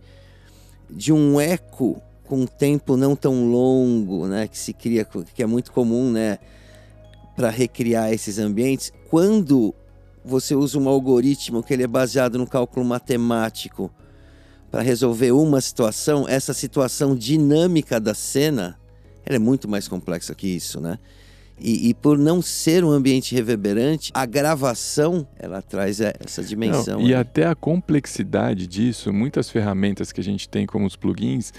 de 0.88 1.12
um 1.12 1.42
eco 1.42 2.00
com 2.26 2.42
um 2.42 2.46
tempo 2.46 2.96
não 2.96 3.16
tão 3.16 3.50
longo, 3.50 4.28
né, 4.28 4.48
que 4.48 4.56
se 4.56 4.72
cria, 4.72 5.04
que 5.34 5.42
é 5.42 5.48
muito 5.48 5.72
comum, 5.72 6.12
né, 6.12 6.38
para 7.36 7.50
recriar 7.50 8.14
esses 8.14 8.38
ambientes. 8.38 8.94
Quando 9.10 9.74
você 10.24 10.54
usa 10.54 10.78
um 10.78 10.88
algoritmo 10.88 11.64
que 11.64 11.74
ele 11.74 11.82
é 11.82 11.88
baseado 11.88 12.38
no 12.38 12.46
cálculo 12.46 12.86
matemático 12.86 13.92
para 14.70 14.84
resolver 14.84 15.32
uma 15.32 15.60
situação, 15.60 16.30
essa 16.30 16.54
situação 16.54 17.16
dinâmica 17.16 18.00
da 18.00 18.14
cena, 18.14 18.80
ela 19.26 19.38
é 19.38 19.40
muito 19.40 19.68
mais 19.68 19.88
complexa 19.88 20.36
que 20.36 20.48
isso, 20.48 20.80
né? 20.80 21.00
E, 21.64 21.90
e, 21.90 21.94
por 21.94 22.18
não 22.18 22.42
ser 22.42 22.84
um 22.84 22.92
ambiente 22.92 23.34
reverberante, 23.34 24.12
a 24.14 24.26
gravação 24.26 25.26
ela 25.40 25.62
traz 25.62 26.02
essa 26.02 26.44
dimensão. 26.44 27.00
Não, 27.00 27.08
e 27.08 27.16
até 27.16 27.48
a 27.48 27.56
complexidade 27.56 28.68
disso, 28.68 29.14
muitas 29.14 29.50
ferramentas 29.50 30.12
que 30.12 30.20
a 30.20 30.24
gente 30.24 30.50
tem 30.50 30.66
como 30.66 30.86
os 30.86 30.98
plugins 30.98 31.54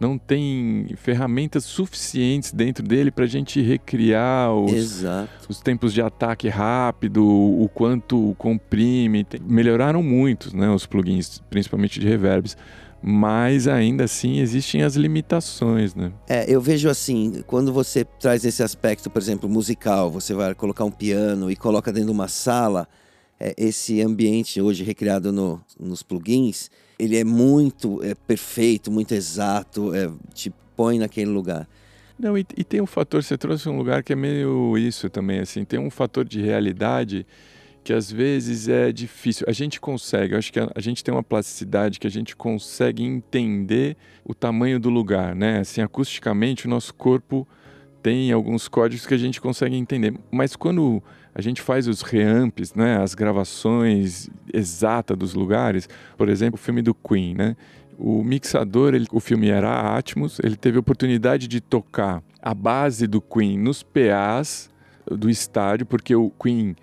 não 0.00 0.16
tem 0.16 0.86
ferramentas 0.96 1.64
suficientes 1.64 2.52
dentro 2.52 2.82
dele 2.82 3.10
para 3.10 3.24
a 3.24 3.28
gente 3.28 3.60
recriar 3.60 4.50
os, 4.50 5.04
os, 5.46 5.60
tempos 5.60 5.92
de 5.92 6.00
ataque 6.00 6.48
rápido, 6.48 7.22
o 7.22 7.68
quanto 7.68 8.34
comprime. 8.38 9.26
Melhoraram 9.42 10.02
muito 10.02 10.56
né, 10.56 10.70
os 10.70 10.86
plugins, 10.86 11.42
principalmente 11.50 12.00
de 12.00 12.08
reverbs 12.08 12.56
mas 13.02 13.66
ainda 13.66 14.04
assim 14.04 14.40
existem 14.40 14.82
as 14.82 14.94
limitações, 14.94 15.94
né? 15.94 16.12
É, 16.28 16.44
eu 16.48 16.60
vejo 16.60 16.88
assim, 16.88 17.42
quando 17.46 17.72
você 17.72 18.04
traz 18.04 18.44
esse 18.44 18.62
aspecto, 18.62 19.08
por 19.08 19.20
exemplo, 19.20 19.48
musical, 19.48 20.10
você 20.10 20.34
vai 20.34 20.54
colocar 20.54 20.84
um 20.84 20.90
piano 20.90 21.50
e 21.50 21.56
coloca 21.56 21.92
dentro 21.92 22.08
de 22.08 22.12
uma 22.12 22.28
sala, 22.28 22.86
é, 23.38 23.54
esse 23.56 24.02
ambiente 24.02 24.60
hoje 24.60 24.84
recriado 24.84 25.32
no, 25.32 25.62
nos 25.78 26.02
plugins, 26.02 26.70
ele 26.98 27.16
é 27.16 27.24
muito 27.24 28.02
é, 28.02 28.14
perfeito, 28.14 28.90
muito 28.90 29.14
exato, 29.14 29.94
é, 29.94 30.10
te 30.34 30.52
põe 30.76 30.98
naquele 30.98 31.30
lugar. 31.30 31.66
Não, 32.18 32.36
e, 32.36 32.44
e 32.54 32.62
tem 32.62 32.82
um 32.82 32.86
fator, 32.86 33.24
você 33.24 33.38
trouxe 33.38 33.66
um 33.66 33.78
lugar 33.78 34.02
que 34.02 34.12
é 34.12 34.16
meio 34.16 34.76
isso 34.76 35.08
também, 35.08 35.40
assim, 35.40 35.64
tem 35.64 35.80
um 35.80 35.88
fator 35.88 36.22
de 36.22 36.42
realidade 36.42 37.26
que 37.82 37.92
às 37.92 38.10
vezes 38.10 38.68
é 38.68 38.92
difícil. 38.92 39.46
A 39.48 39.52
gente 39.52 39.80
consegue, 39.80 40.34
eu 40.34 40.38
acho 40.38 40.52
que 40.52 40.60
a, 40.60 40.70
a, 40.74 40.80
gente 40.80 41.02
tem 41.02 41.12
uma 41.12 41.22
plasticidade 41.22 41.98
que 41.98 42.06
a 42.06 42.10
gente 42.10 42.36
consegue 42.36 43.02
entender 43.02 43.96
o 44.24 44.34
tamanho 44.34 44.78
do 44.78 44.90
lugar, 44.90 45.34
né? 45.34 45.60
Assim, 45.60 45.80
acusticamente, 45.80 46.66
o 46.66 46.70
nosso 46.70 46.94
corpo 46.94 47.46
tem 48.02 48.32
alguns 48.32 48.68
códigos 48.68 49.06
que 49.06 49.14
a 49.14 49.18
gente 49.18 49.40
consegue 49.40 49.76
entender. 49.76 50.14
Mas 50.30 50.56
quando 50.56 51.02
a 51.34 51.40
gente 51.40 51.62
faz 51.62 51.86
os 51.86 52.02
reamps, 52.02 52.74
né, 52.74 52.98
as 52.98 53.14
gravações 53.14 54.28
exatas 54.52 55.16
dos 55.16 55.34
lugares, 55.34 55.88
por 56.16 56.28
exemplo, 56.28 56.56
o 56.56 56.62
filme 56.62 56.82
do 56.82 56.94
Queen, 56.94 57.34
né? 57.34 57.56
O 57.98 58.24
mixador, 58.24 58.94
ele, 58.94 59.06
o 59.12 59.20
filme 59.20 59.48
era 59.50 59.96
Atmos, 59.96 60.40
ele 60.42 60.56
teve 60.56 60.78
a 60.78 60.80
oportunidade 60.80 61.46
de 61.46 61.60
tocar 61.60 62.22
a 62.40 62.54
base 62.54 63.06
do 63.06 63.20
Queen 63.20 63.58
nos 63.58 63.82
PAs 63.82 64.70
do 65.06 65.28
estádio, 65.28 65.84
porque 65.84 66.14
o 66.14 66.30
Queen 66.30 66.74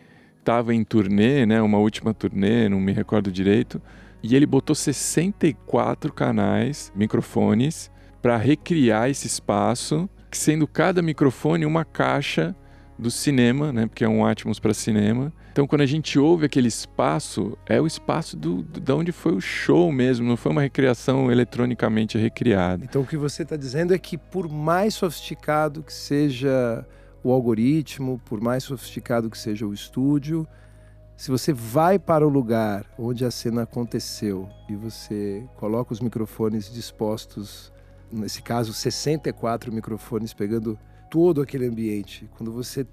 estava 0.47 0.73
em 0.73 0.81
turnê, 0.81 1.45
né, 1.45 1.61
uma 1.61 1.77
última 1.77 2.13
turnê, 2.13 2.69
não 2.69 2.79
me 2.79 2.93
recordo 2.93 3.29
direito, 3.29 3.81
e 4.23 4.33
ele 4.33 4.45
botou 4.45 4.73
64 4.73 6.13
canais, 6.13 6.89
microfones, 6.95 7.91
para 8.21 8.37
recriar 8.37 9.09
esse 9.09 9.27
espaço, 9.27 10.09
sendo 10.31 10.65
cada 10.65 11.01
microfone 11.01 11.65
uma 11.65 11.83
caixa 11.83 12.55
do 12.97 13.11
cinema, 13.11 13.73
né, 13.73 13.87
porque 13.87 14.05
é 14.05 14.09
um 14.09 14.25
Atmos 14.25 14.57
para 14.57 14.73
cinema. 14.73 15.33
Então, 15.51 15.67
quando 15.67 15.81
a 15.81 15.85
gente 15.85 16.17
ouve 16.17 16.45
aquele 16.45 16.69
espaço, 16.69 17.57
é 17.65 17.81
o 17.81 17.85
espaço 17.85 18.37
do, 18.37 18.63
do, 18.63 18.79
de 18.79 18.91
onde 18.93 19.11
foi 19.11 19.33
o 19.33 19.41
show 19.41 19.91
mesmo, 19.91 20.25
não 20.25 20.37
foi 20.37 20.53
uma 20.53 20.61
recriação 20.61 21.29
eletronicamente 21.29 22.17
recriada. 22.17 22.85
Então, 22.85 23.01
o 23.01 23.05
que 23.05 23.17
você 23.17 23.43
está 23.43 23.57
dizendo 23.57 23.93
é 23.93 23.97
que, 23.97 24.17
por 24.17 24.47
mais 24.47 24.93
sofisticado 24.93 25.83
que 25.83 25.93
seja 25.93 26.85
o 27.29 27.33
algoritmo, 27.33 28.21
por 28.23 28.39
mais 28.39 28.63
sofisticado 28.63 29.29
que 29.29 29.37
seja 29.37 29.67
o 29.67 29.73
estúdio, 29.73 30.47
se 31.15 31.29
você 31.29 31.51
vai 31.51 31.99
para 31.99 32.25
o 32.25 32.29
lugar 32.29 32.85
onde 32.97 33.25
a 33.25 33.31
cena 33.31 33.63
aconteceu 33.63 34.47
e 34.69 34.75
você 34.75 35.43
coloca 35.55 35.91
os 35.91 35.99
microfones 35.99 36.71
dispostos, 36.71 37.73
nesse 38.11 38.41
caso 38.41 38.71
64 38.73 39.73
microfones 39.73 40.33
pegando 40.33 40.79
todo 41.09 41.41
aquele 41.41 41.65
ambiente, 41.65 42.29
quando 42.37 42.51
você 42.51 42.87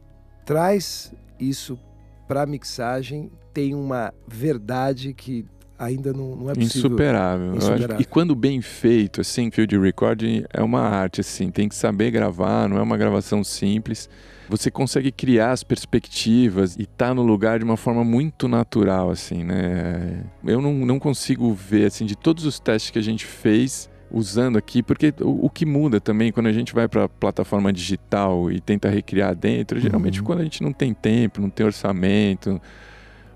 traz 0.45 1.13
isso 1.39 1.79
para 2.27 2.43
a 2.43 2.47
mixagem, 2.47 3.31
tem 3.53 3.73
uma 3.73 4.13
verdade 4.27 5.15
que 5.15 5.47
ainda 5.79 6.13
não, 6.13 6.37
não 6.37 6.51
é 6.51 6.55
possível. 6.55 6.79
Insuperável. 6.79 7.57
Insuperável. 7.57 7.97
e 8.01 8.05
quando 8.05 8.35
bem 8.35 8.61
feito, 8.61 9.21
assim, 9.21 9.51
field 9.51 9.79
recording 9.79 10.45
é 10.53 10.63
uma 10.63 10.81
arte, 10.81 11.21
assim, 11.21 11.51
tem 11.51 11.69
que 11.69 11.75
saber 11.75 12.11
gravar, 12.11 12.69
não 12.69 12.79
é 12.79 12.83
uma 12.83 12.97
gravação 12.97 13.43
simples. 13.43 14.09
Você 14.49 14.71
consegue 14.71 15.11
criar 15.11 15.53
as 15.53 15.63
perspectivas 15.63 16.77
e 16.77 16.83
estar 16.83 17.09
tá 17.09 17.15
no 17.15 17.23
lugar 17.23 17.59
de 17.59 17.65
uma 17.65 17.77
forma 17.77 18.05
muito 18.05 18.47
natural, 18.47 19.11
assim, 19.11 19.43
né? 19.43 20.23
Eu 20.45 20.61
não, 20.61 20.75
não 20.75 20.99
consigo 20.99 21.53
ver, 21.53 21.87
assim, 21.87 22.05
de 22.05 22.15
todos 22.15 22.45
os 22.45 22.61
testes 22.61 22.91
que 22.91 22.99
a 22.99 23.03
gente 23.03 23.25
fez, 23.25 23.89
usando 24.11 24.57
aqui, 24.57 24.83
porque 24.83 25.13
o, 25.21 25.47
o, 25.47 25.51
que 25.51 25.67
muda 25.67 26.01
também 26.01 26.31
quando 26.31 26.47
a 26.47 26.53
gente 26.53 26.75
vai 26.75 26.87
para 26.87 27.05
a 27.05 27.09
plataforma 27.09 27.73
digital 27.73 28.53
e 28.53 28.61
tenta 28.61 28.89
recriar 28.89 29.35
dentro, 29.35 29.81
geralmente 29.81 30.21
uhum. 30.21 30.27
quando 30.27 30.41
a 30.41 30.45
gente 30.45 30.63
não 30.63 30.73
tem 30.73 30.95
tempo, 30.95 31.41
não 31.41 31.51
tem 31.51 31.67
orçamento, 31.67 32.61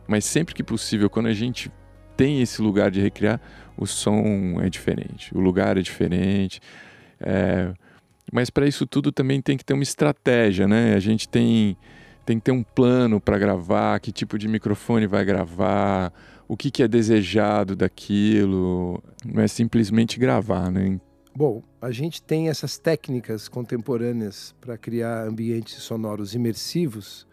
mas 0.07 0.25
sempre 0.25 0.55
que 0.55 0.63
possível, 0.63 1.11
quando 1.11 1.27
a 1.27 1.35
gente 1.35 1.71
tem 2.19 2.43
esse 2.43 2.61
lugar 2.61 2.91
de 2.91 3.01
recriar, 3.01 3.41
o 3.77 3.87
som 3.87 4.61
é 4.61 4.69
diferente, 4.69 5.33
o 5.33 5.41
lugar 5.41 5.79
é 5.79 5.81
diferente. 5.81 6.61
É... 7.21 7.73
Mas 8.33 8.51
para 8.51 8.67
isso 8.67 8.85
tudo 8.85 9.13
também 9.13 9.41
tem 9.41 9.57
que 9.57 9.65
ter 9.65 9.73
uma 9.73 9.85
estratégia, 9.85 10.67
né? 10.67 10.95
A 10.95 10.99
gente 10.99 11.29
tem, 11.29 11.77
tem 12.27 12.39
que 12.39 12.45
ter 12.45 12.51
um 12.51 12.65
plano 12.65 13.21
para 13.21 13.39
gravar, 13.39 14.01
que 14.01 14.11
tipo 14.11 14.37
de 14.37 14.49
microfone 14.49 15.07
vai 15.07 15.25
gravar, 15.25 16.13
o 16.49 16.57
que, 16.57 16.73
que 16.73 16.83
é 16.83 16.89
desejado 16.89 17.77
daquilo. 17.77 19.01
Não 19.25 19.41
é 19.41 19.47
simplesmente 19.47 20.19
gravar, 20.19 20.73
né? 20.73 21.01
Bom, 21.35 21.63
a 21.81 21.93
gente 21.93 22.21
tem 22.21 22.49
essas 22.49 22.79
técnicas 22.79 23.49
contemporâneas 23.49 24.57
para 24.61 24.77
criar 24.77 25.25
ambientes 25.25 25.75
sonoros 25.77 26.35
imersivos, 26.35 27.29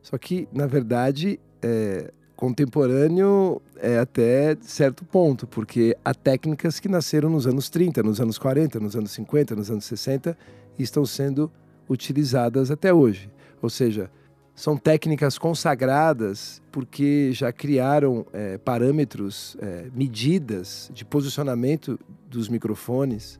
só 0.00 0.16
que, 0.16 0.48
na 0.52 0.68
verdade, 0.68 1.40
é, 1.60 2.12
contemporâneo 2.40 3.60
é 3.76 3.98
até 3.98 4.56
certo 4.62 5.04
ponto, 5.04 5.46
porque 5.46 5.94
há 6.02 6.14
técnicas 6.14 6.80
que 6.80 6.88
nasceram 6.88 7.28
nos 7.28 7.46
anos 7.46 7.68
30, 7.68 8.02
nos 8.02 8.18
anos 8.18 8.38
40, 8.38 8.80
nos 8.80 8.96
anos 8.96 9.10
50, 9.10 9.54
nos 9.54 9.70
anos 9.70 9.84
60 9.84 10.36
e 10.78 10.82
estão 10.82 11.04
sendo 11.04 11.52
utilizadas 11.86 12.70
até 12.70 12.94
hoje. 12.94 13.30
Ou 13.60 13.68
seja, 13.68 14.10
são 14.54 14.74
técnicas 14.74 15.36
consagradas 15.36 16.62
porque 16.72 17.30
já 17.34 17.52
criaram 17.52 18.24
é, 18.32 18.56
parâmetros, 18.56 19.54
é, 19.60 19.90
medidas 19.94 20.90
de 20.94 21.04
posicionamento 21.04 22.00
dos 22.26 22.48
microfones 22.48 23.38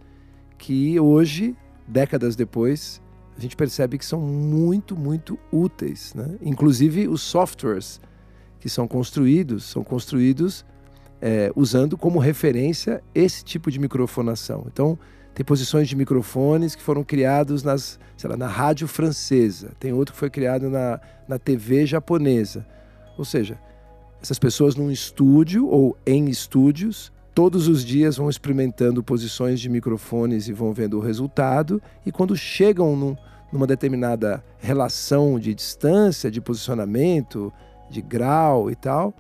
que 0.59 1.01
hoje, 1.01 1.57
décadas 1.89 2.37
depois, 2.37 3.01
a 3.35 3.41
gente 3.41 3.57
percebe 3.57 3.97
que 3.97 4.05
são 4.05 4.21
muito, 4.21 4.95
muito 4.95 5.39
úteis. 5.51 6.13
Né? 6.13 6.37
Inclusive 6.43 7.09
os 7.09 7.23
softwares 7.23 7.99
que 8.61 8.69
são 8.69 8.87
construídos, 8.87 9.65
são 9.65 9.83
construídos 9.83 10.65
é, 11.21 11.51
usando 11.55 11.97
como 11.97 12.19
referência 12.19 13.03
esse 13.15 13.45
tipo 13.45 13.71
de 13.71 13.79
microfonação. 13.79 14.67
Então, 14.73 14.99
tem 15.35 15.45
posições 15.45 15.89
de 15.89 15.97
microfones 15.97 16.75
que 16.75 16.83
foram 16.83 17.05
criados 17.05 17.63
nas, 17.63 17.99
lá, 18.25 18.37
na 18.37 18.49
rádio 18.49 18.89
francesa, 18.89 19.73
tem 19.79 19.93
outro 19.93 20.13
que 20.13 20.19
foi 20.19 20.31
criado 20.31 20.69
na, 20.69 21.01
na 21.29 21.39
TV 21.39 21.87
japonesa. 21.87 22.67
Ou 23.17 23.25
seja, 23.25 23.59
essas 24.21 24.39
pessoas 24.39 24.77
num 24.77 24.91
estúdio 24.91 25.67
ou 25.67 25.97
em 26.07 26.29
estúdios, 26.29 27.13
todos 27.35 27.69
os 27.69 27.85
dias 27.85 28.17
vão 28.17 28.29
experimentando 28.29 29.03
posições 29.03 29.61
de 29.61 29.69
microfones 29.69 30.49
e 30.49 30.53
vão 30.53 30.73
vendo 30.73 30.99
o 30.99 31.01
resultado, 31.01 31.81
e 32.05 32.13
quando 32.13 32.37
chegam 32.37 32.97
num, 32.97 33.17
numa 33.53 33.67
determinada 33.67 34.45
relação 34.59 35.39
de 35.39 35.55
distância, 35.55 36.31
de 36.31 36.41
posicionamento, 36.41 37.53
de 37.91 38.01
grau 38.01 38.71
e 38.71 38.77
tal, 38.77 39.13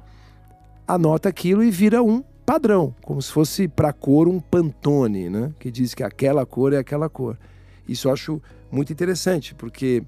anota 0.87 1.29
aquilo 1.29 1.63
e 1.63 1.71
vira 1.71 2.03
um 2.03 2.23
padrão, 2.47 2.95
como 3.03 3.21
se 3.21 3.31
fosse 3.31 3.69
para 3.69 3.93
cor 3.93 4.27
um 4.27 4.41
Pantone, 4.41 5.29
né? 5.29 5.53
Que 5.59 5.71
diz 5.71 5.95
que 5.95 6.03
aquela 6.03 6.47
cor 6.47 6.73
é 6.73 6.79
aquela 6.79 7.09
cor. 7.09 7.39
Isso 7.87 8.09
eu 8.09 8.13
acho 8.13 8.43
muito 8.71 8.93
interessante, 8.93 9.55
porque, 9.55 10.03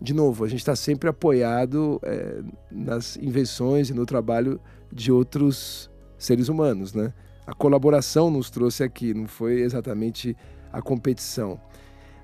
de 0.00 0.12
novo, 0.12 0.44
a 0.44 0.48
gente 0.48 0.60
está 0.60 0.74
sempre 0.74 1.08
apoiado 1.08 2.00
é, 2.02 2.42
nas 2.70 3.16
invenções 3.16 3.90
e 3.90 3.94
no 3.94 4.04
trabalho 4.04 4.60
de 4.92 5.12
outros 5.12 5.90
seres 6.18 6.48
humanos, 6.48 6.92
né? 6.94 7.12
A 7.46 7.54
colaboração 7.54 8.30
nos 8.30 8.50
trouxe 8.50 8.82
aqui, 8.82 9.14
não 9.14 9.26
foi 9.26 9.60
exatamente 9.60 10.36
a 10.72 10.80
competição. 10.80 11.60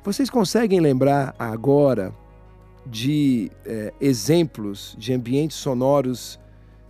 Vocês 0.04 0.30
conseguem 0.30 0.80
lembrar 0.80 1.34
agora 1.38 2.12
de 2.86 3.50
é, 3.64 3.92
exemplos 4.00 4.94
de 4.98 5.12
ambientes 5.12 5.56
sonoros 5.56 6.38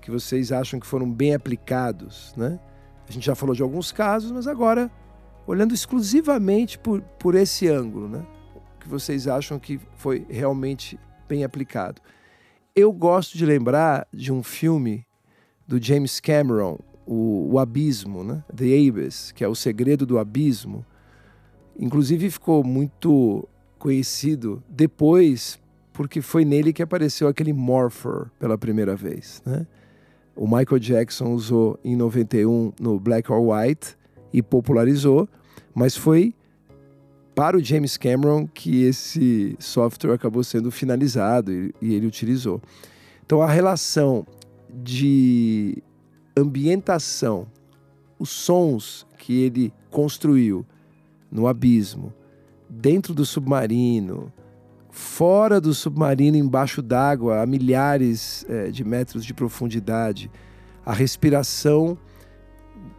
que 0.01 0.11
vocês 0.11 0.53
acham 0.53 0.79
que 0.79 0.87
foram 0.87 1.11
bem 1.11 1.35
aplicados, 1.35 2.33
né? 2.37 2.61
A 3.09 3.13
gente 3.13 3.25
já 3.27 3.35
falou 3.35 3.55
de 3.55 3.63
alguns 3.63 3.93
casos, 3.93 4.31
mas 4.31 4.47
agora 4.47 4.91
olhando 5.47 5.75
exclusivamente 5.75 6.79
por, 6.79 7.01
por 7.19 7.35
esse 7.35 7.69
ângulo, 7.69 8.09
né? 8.09 8.27
Que 8.81 8.89
vocês 8.89 9.27
acham 9.27 9.59
que 9.59 9.81
foi 9.97 10.27
realmente 10.29 10.99
bem 11.29 11.45
aplicado. 11.45 12.01
Eu 12.75 12.93
gosto 12.93 13.39
de 13.39 13.47
lembrar 13.47 14.07
de 14.13 14.33
um 14.33 14.43
filme 14.43 15.07
do 15.67 15.83
James 15.83 16.21
Cameron, 16.21 16.79
o, 17.07 17.53
o 17.53 17.59
Abismo, 17.59 18.23
né? 18.23 18.45
The 18.55 18.89
Abyss, 18.89 19.33
que 19.33 19.43
é 19.43 19.49
o 19.49 19.55
segredo 19.55 20.05
do 20.05 20.19
abismo. 20.19 20.85
Inclusive 21.79 22.31
ficou 22.31 22.63
muito 22.63 23.49
conhecido 23.79 24.63
depois, 24.69 25.59
porque 25.97 26.21
foi 26.21 26.45
nele 26.45 26.75
que 26.75 26.83
apareceu 26.83 27.27
aquele 27.27 27.55
Morpher 27.55 28.27
pela 28.39 28.59
primeira 28.59 28.95
vez. 28.95 29.43
Né? 29.47 29.67
O 30.37 30.47
Michael 30.47 30.79
Jackson 30.79 31.33
usou 31.33 31.81
em 31.83 31.97
91 31.97 32.75
no 32.79 33.01
Black 33.01 33.33
or 33.33 33.41
White 33.41 33.97
e 34.31 34.43
popularizou, 34.43 35.27
mas 35.75 35.97
foi 35.97 36.35
para 37.35 37.57
o 37.57 37.65
James 37.65 37.97
Cameron 37.97 38.47
que 38.47 38.83
esse 38.83 39.57
software 39.59 40.13
acabou 40.13 40.45
sendo 40.45 40.71
finalizado 40.71 41.51
e, 41.51 41.75
e 41.81 41.95
ele 41.95 42.07
utilizou. 42.07 42.61
Então 43.25 43.41
a 43.41 43.49
relação 43.49 44.27
de 44.71 45.83
ambientação, 46.37 47.47
os 48.19 48.29
sons 48.29 49.07
que 49.17 49.43
ele 49.43 49.73
construiu 49.91 50.65
no 51.31 51.49
abismo, 51.49 52.13
dentro 52.69 53.15
do 53.15 53.25
submarino, 53.25 54.31
fora 54.97 55.61
do 55.61 55.75
submarino, 55.75 56.39
embaixo 56.39 56.81
d'água, 56.81 57.43
a 57.43 57.47
milhares 57.47 58.47
é, 58.49 58.71
de 58.71 58.83
metros 58.83 59.27
de 59.27 59.35
profundidade, 59.35 60.31
a 60.87 60.93
respiração 60.95 61.99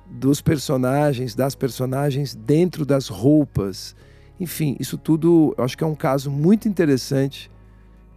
dos 0.05 0.39
personagens, 0.39 1.33
das 1.33 1.55
personagens 1.55 2.35
dentro 2.35 2.85
das 2.85 3.07
roupas. 3.07 3.95
Enfim, 4.39 4.77
isso 4.79 4.95
tudo 4.95 5.55
eu 5.57 5.63
acho 5.63 5.75
que 5.75 5.83
é 5.83 5.87
um 5.87 5.95
caso 5.95 6.29
muito 6.29 6.67
interessante 6.67 7.49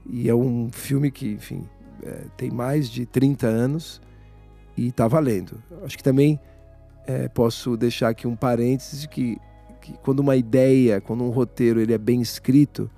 e 0.06 0.28
é 0.28 0.34
um 0.34 0.68
filme 0.70 1.10
que, 1.10 1.32
enfim, 1.32 1.66
é, 2.02 2.24
tem 2.36 2.50
mais 2.50 2.86
de 2.90 3.06
30 3.06 3.46
anos 3.46 3.98
e 4.76 4.88
está 4.88 5.08
valendo. 5.08 5.60
Acho 5.82 5.96
que 5.96 6.04
também 6.04 6.38
é, 7.06 7.28
posso 7.28 7.78
deixar 7.78 8.10
aqui 8.10 8.26
um 8.26 8.36
parênteses 8.36 9.06
que, 9.06 9.38
que 9.80 9.94
quando 10.02 10.20
uma 10.20 10.36
ideia, 10.36 11.00
quando 11.00 11.24
um 11.24 11.30
roteiro 11.30 11.80
ele 11.80 11.94
é 11.94 11.98
bem 11.98 12.20
escrito, 12.20 12.90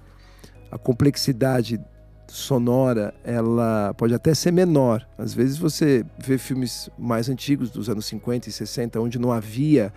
a 0.72 0.78
complexidade 0.78 1.78
sonora 2.26 3.12
ela 3.22 3.92
pode 3.94 4.14
até 4.14 4.34
ser 4.34 4.50
menor. 4.50 5.06
Às 5.18 5.34
vezes 5.34 5.58
você 5.58 6.02
vê 6.18 6.38
filmes 6.38 6.88
mais 6.98 7.28
antigos 7.28 7.70
dos 7.70 7.90
anos 7.90 8.06
50 8.06 8.48
e 8.48 8.52
60 8.52 8.98
onde 8.98 9.18
não 9.18 9.30
havia 9.30 9.92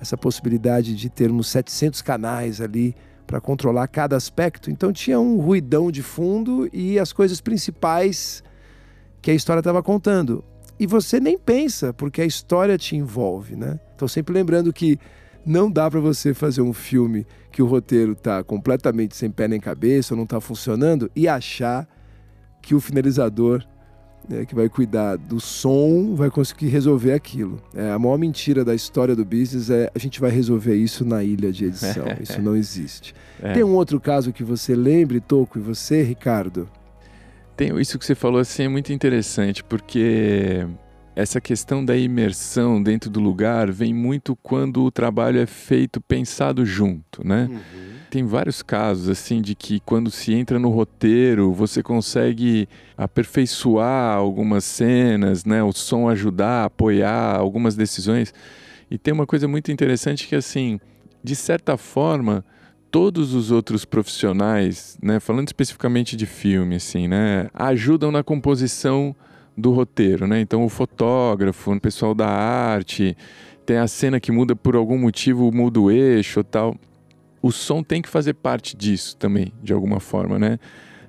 essa 0.00 0.16
possibilidade 0.16 0.96
de 0.96 1.10
termos 1.10 1.48
700 1.48 2.00
canais 2.00 2.62
ali 2.62 2.96
para 3.26 3.38
controlar 3.38 3.86
cada 3.88 4.16
aspecto. 4.16 4.70
Então 4.70 4.90
tinha 4.90 5.20
um 5.20 5.38
ruidão 5.40 5.90
de 5.90 6.02
fundo 6.02 6.70
e 6.72 6.98
as 6.98 7.12
coisas 7.12 7.42
principais 7.42 8.42
que 9.20 9.30
a 9.30 9.34
história 9.34 9.60
estava 9.60 9.82
contando. 9.82 10.42
E 10.80 10.86
você 10.86 11.20
nem 11.20 11.38
pensa, 11.38 11.92
porque 11.92 12.22
a 12.22 12.24
história 12.24 12.78
te 12.78 12.96
envolve, 12.96 13.56
né? 13.56 13.78
Então 13.94 14.08
sempre 14.08 14.32
lembrando 14.32 14.72
que 14.72 14.98
não 15.44 15.70
dá 15.70 15.90
para 15.90 16.00
você 16.00 16.32
fazer 16.32 16.62
um 16.62 16.72
filme 16.72 17.26
que 17.50 17.62
o 17.62 17.66
roteiro 17.66 18.12
está 18.12 18.42
completamente 18.42 19.16
sem 19.16 19.30
pé 19.30 19.46
nem 19.46 19.60
cabeça, 19.60 20.14
ou 20.14 20.16
não 20.16 20.24
está 20.24 20.40
funcionando, 20.40 21.10
e 21.14 21.28
achar 21.28 21.88
que 22.60 22.74
o 22.74 22.80
finalizador 22.80 23.64
né, 24.28 24.44
que 24.46 24.54
vai 24.54 24.68
cuidar 24.68 25.16
do 25.16 25.38
som 25.38 26.14
vai 26.14 26.30
conseguir 26.30 26.68
resolver 26.68 27.12
aquilo. 27.12 27.60
É, 27.74 27.90
a 27.90 27.98
maior 27.98 28.18
mentira 28.18 28.64
da 28.64 28.74
história 28.74 29.14
do 29.14 29.24
business 29.24 29.70
é 29.70 29.90
a 29.94 29.98
gente 29.98 30.20
vai 30.20 30.30
resolver 30.30 30.74
isso 30.74 31.04
na 31.04 31.22
ilha 31.22 31.52
de 31.52 31.66
edição. 31.66 32.06
isso 32.20 32.40
não 32.40 32.56
existe. 32.56 33.14
É. 33.42 33.52
Tem 33.52 33.62
um 33.62 33.74
outro 33.74 34.00
caso 34.00 34.32
que 34.32 34.42
você 34.42 34.74
lembre, 34.74 35.20
Toco, 35.20 35.58
e 35.58 35.62
você, 35.62 36.02
Ricardo? 36.02 36.68
Tem, 37.56 37.78
isso 37.78 37.98
que 37.98 38.04
você 38.04 38.14
falou 38.14 38.40
assim 38.40 38.64
é 38.64 38.68
muito 38.68 38.92
interessante, 38.92 39.62
porque 39.62 40.66
essa 41.16 41.40
questão 41.40 41.84
da 41.84 41.96
imersão 41.96 42.82
dentro 42.82 43.08
do 43.08 43.20
lugar 43.20 43.70
vem 43.70 43.94
muito 43.94 44.34
quando 44.36 44.82
o 44.82 44.90
trabalho 44.90 45.38
é 45.38 45.46
feito 45.46 46.00
pensado 46.00 46.66
junto, 46.66 47.26
né? 47.26 47.48
Uhum. 47.50 47.94
Tem 48.10 48.24
vários 48.24 48.62
casos 48.62 49.08
assim 49.08 49.40
de 49.40 49.54
que 49.54 49.80
quando 49.80 50.10
se 50.10 50.32
entra 50.32 50.58
no 50.58 50.70
roteiro 50.70 51.52
você 51.52 51.82
consegue 51.82 52.68
aperfeiçoar 52.96 54.16
algumas 54.16 54.64
cenas, 54.64 55.44
né? 55.44 55.62
O 55.62 55.72
som 55.72 56.08
ajudar, 56.08 56.64
apoiar 56.64 57.36
algumas 57.36 57.76
decisões. 57.76 58.34
E 58.90 58.98
tem 58.98 59.14
uma 59.14 59.26
coisa 59.26 59.46
muito 59.46 59.70
interessante 59.70 60.26
que 60.26 60.34
assim, 60.34 60.80
de 61.22 61.36
certa 61.36 61.76
forma, 61.76 62.44
todos 62.90 63.34
os 63.34 63.50
outros 63.50 63.84
profissionais, 63.84 64.96
né, 65.02 65.18
falando 65.18 65.48
especificamente 65.48 66.16
de 66.16 66.26
filme 66.26 66.76
assim, 66.76 67.08
né, 67.08 67.48
ajudam 67.52 68.12
na 68.12 68.22
composição 68.22 69.14
do 69.56 69.72
roteiro, 69.72 70.26
né? 70.26 70.40
Então 70.40 70.64
o 70.64 70.68
fotógrafo, 70.68 71.72
o 71.72 71.80
pessoal 71.80 72.14
da 72.14 72.28
arte, 72.28 73.16
tem 73.64 73.78
a 73.78 73.86
cena 73.86 74.20
que 74.20 74.32
muda 74.32 74.54
por 74.54 74.76
algum 74.76 74.98
motivo, 74.98 75.50
muda 75.52 75.80
o 75.80 75.90
eixo 75.90 76.42
tal. 76.44 76.76
O 77.40 77.52
som 77.52 77.82
tem 77.82 78.00
que 78.00 78.08
fazer 78.08 78.34
parte 78.34 78.76
disso 78.76 79.16
também, 79.16 79.52
de 79.62 79.72
alguma 79.72 80.00
forma, 80.00 80.38
né? 80.38 80.58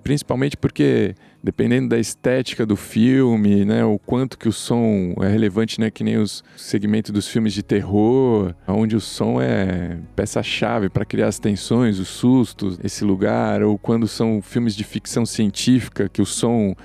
Principalmente 0.04 0.56
porque 0.56 1.16
dependendo 1.46 1.90
da 1.90 2.00
estética 2.00 2.66
do 2.66 2.76
filme, 2.76 3.64
né, 3.66 3.86
o 3.86 4.00
quanto 4.00 4.36
que 4.36 4.50
o 4.50 4.52
som 4.52 5.14
é 5.22 5.28
relevante, 5.28 5.80
né, 5.80 5.92
que 5.92 6.04
nem 6.04 6.18
os 6.18 6.44
segmentos 6.58 7.12
dos 7.12 7.28
filmes 7.28 7.54
de 7.54 7.62
terror, 7.62 8.56
onde 8.68 8.96
o 8.96 9.00
som 9.00 9.40
é 9.40 10.00
peça-chave 10.16 10.90
para 10.90 11.06
criar 11.06 11.28
as 11.28 11.38
tensões, 11.38 12.00
os 12.00 12.08
sustos, 12.08 12.80
esse 12.84 13.06
lugar, 13.06 13.62
ou 13.62 13.78
quando 13.78 14.08
são 14.08 14.42
filmes 14.42 14.76
de 14.76 14.84
ficção 14.84 15.24
científica, 15.24 16.10
que 16.10 16.20
o 16.20 16.26
som 16.26 16.76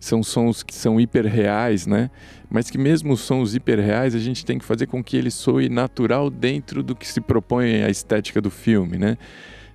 são 0.00 0.22
sons 0.22 0.62
que 0.62 0.74
são 0.74 1.00
hiperreais, 1.00 1.86
né? 1.86 2.10
Mas 2.50 2.70
que 2.70 2.78
mesmo 2.78 3.12
os 3.12 3.20
sons 3.20 3.54
hiperreais 3.54 4.14
a 4.14 4.18
gente 4.18 4.44
tem 4.44 4.58
que 4.58 4.64
fazer 4.64 4.86
com 4.86 5.02
que 5.02 5.16
ele 5.16 5.30
soe 5.30 5.68
natural 5.68 6.30
dentro 6.30 6.82
do 6.82 6.94
que 6.94 7.06
se 7.06 7.20
propõe 7.20 7.82
a 7.82 7.90
estética 7.90 8.40
do 8.40 8.50
filme, 8.50 8.98
né? 8.98 9.16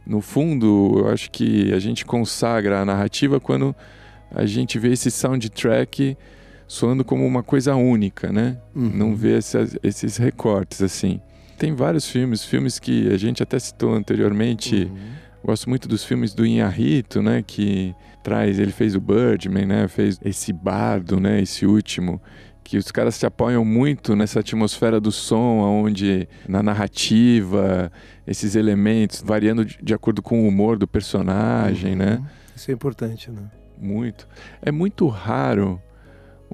No 0.06 0.22
fundo, 0.22 0.96
eu 1.00 1.10
acho 1.10 1.30
que 1.30 1.72
a 1.74 1.80
gente 1.80 2.06
consagra 2.06 2.80
a 2.80 2.86
narrativa 2.86 3.40
quando 3.40 3.76
a 4.34 4.46
gente 4.46 4.80
vê 4.80 4.94
esse 4.94 5.12
soundtrack 5.12 6.18
soando 6.68 7.04
como 7.04 7.26
uma 7.26 7.44
coisa 7.44 7.76
única, 7.76 8.32
né? 8.32 8.58
Uhum. 8.74 8.92
Não 8.94 9.16
vê 9.16 9.38
esses, 9.38 9.78
esses 9.84 10.18
recortes 10.18 10.82
assim. 10.82 11.20
Tem 11.58 11.76
vários 11.76 12.10
filmes, 12.10 12.44
filmes 12.44 12.80
que 12.80 13.12
a 13.14 13.18
gente 13.18 13.44
até 13.44 13.60
citou 13.60 13.94
anteriormente. 13.94 14.86
Uhum. 14.86 14.98
Gosto 15.44 15.70
muito 15.70 15.88
dos 15.88 16.04
filmes 16.04 16.34
do 16.34 16.46
Inharito, 16.46 17.22
né? 17.22 17.44
Que 17.46 17.96
traz, 18.24 18.60
ele 18.60 18.72
fez 18.72 18.96
o 18.96 19.02
Birdman, 19.02 19.66
né? 19.66 19.88
Fez 19.88 20.20
esse 20.24 20.54
bardo, 20.54 21.20
né? 21.20 21.42
Esse 21.42 21.66
último 21.66 22.22
que 22.64 22.78
os 22.78 22.92
caras 22.92 23.16
se 23.16 23.26
apoiam 23.26 23.66
muito 23.66 24.16
nessa 24.16 24.40
atmosfera 24.40 25.00
do 25.00 25.12
som, 25.12 25.60
onde 25.60 26.28
na 26.48 26.62
narrativa, 26.62 27.92
esses 28.26 28.56
elementos 28.56 29.22
variando 29.22 29.66
de, 29.66 29.94
acordo 29.94 30.22
com 30.22 30.44
o 30.44 30.48
humor 30.48 30.78
do 30.78 30.88
personagem, 30.88 31.92
uhum. 31.92 31.98
né? 31.98 32.24
Isso 32.56 32.72
é 32.72 32.74
importante, 32.74 33.32
né? 33.32 33.42
Muito. 33.78 34.28
É 34.62 34.72
muito 34.72 35.08
raro 35.08 35.82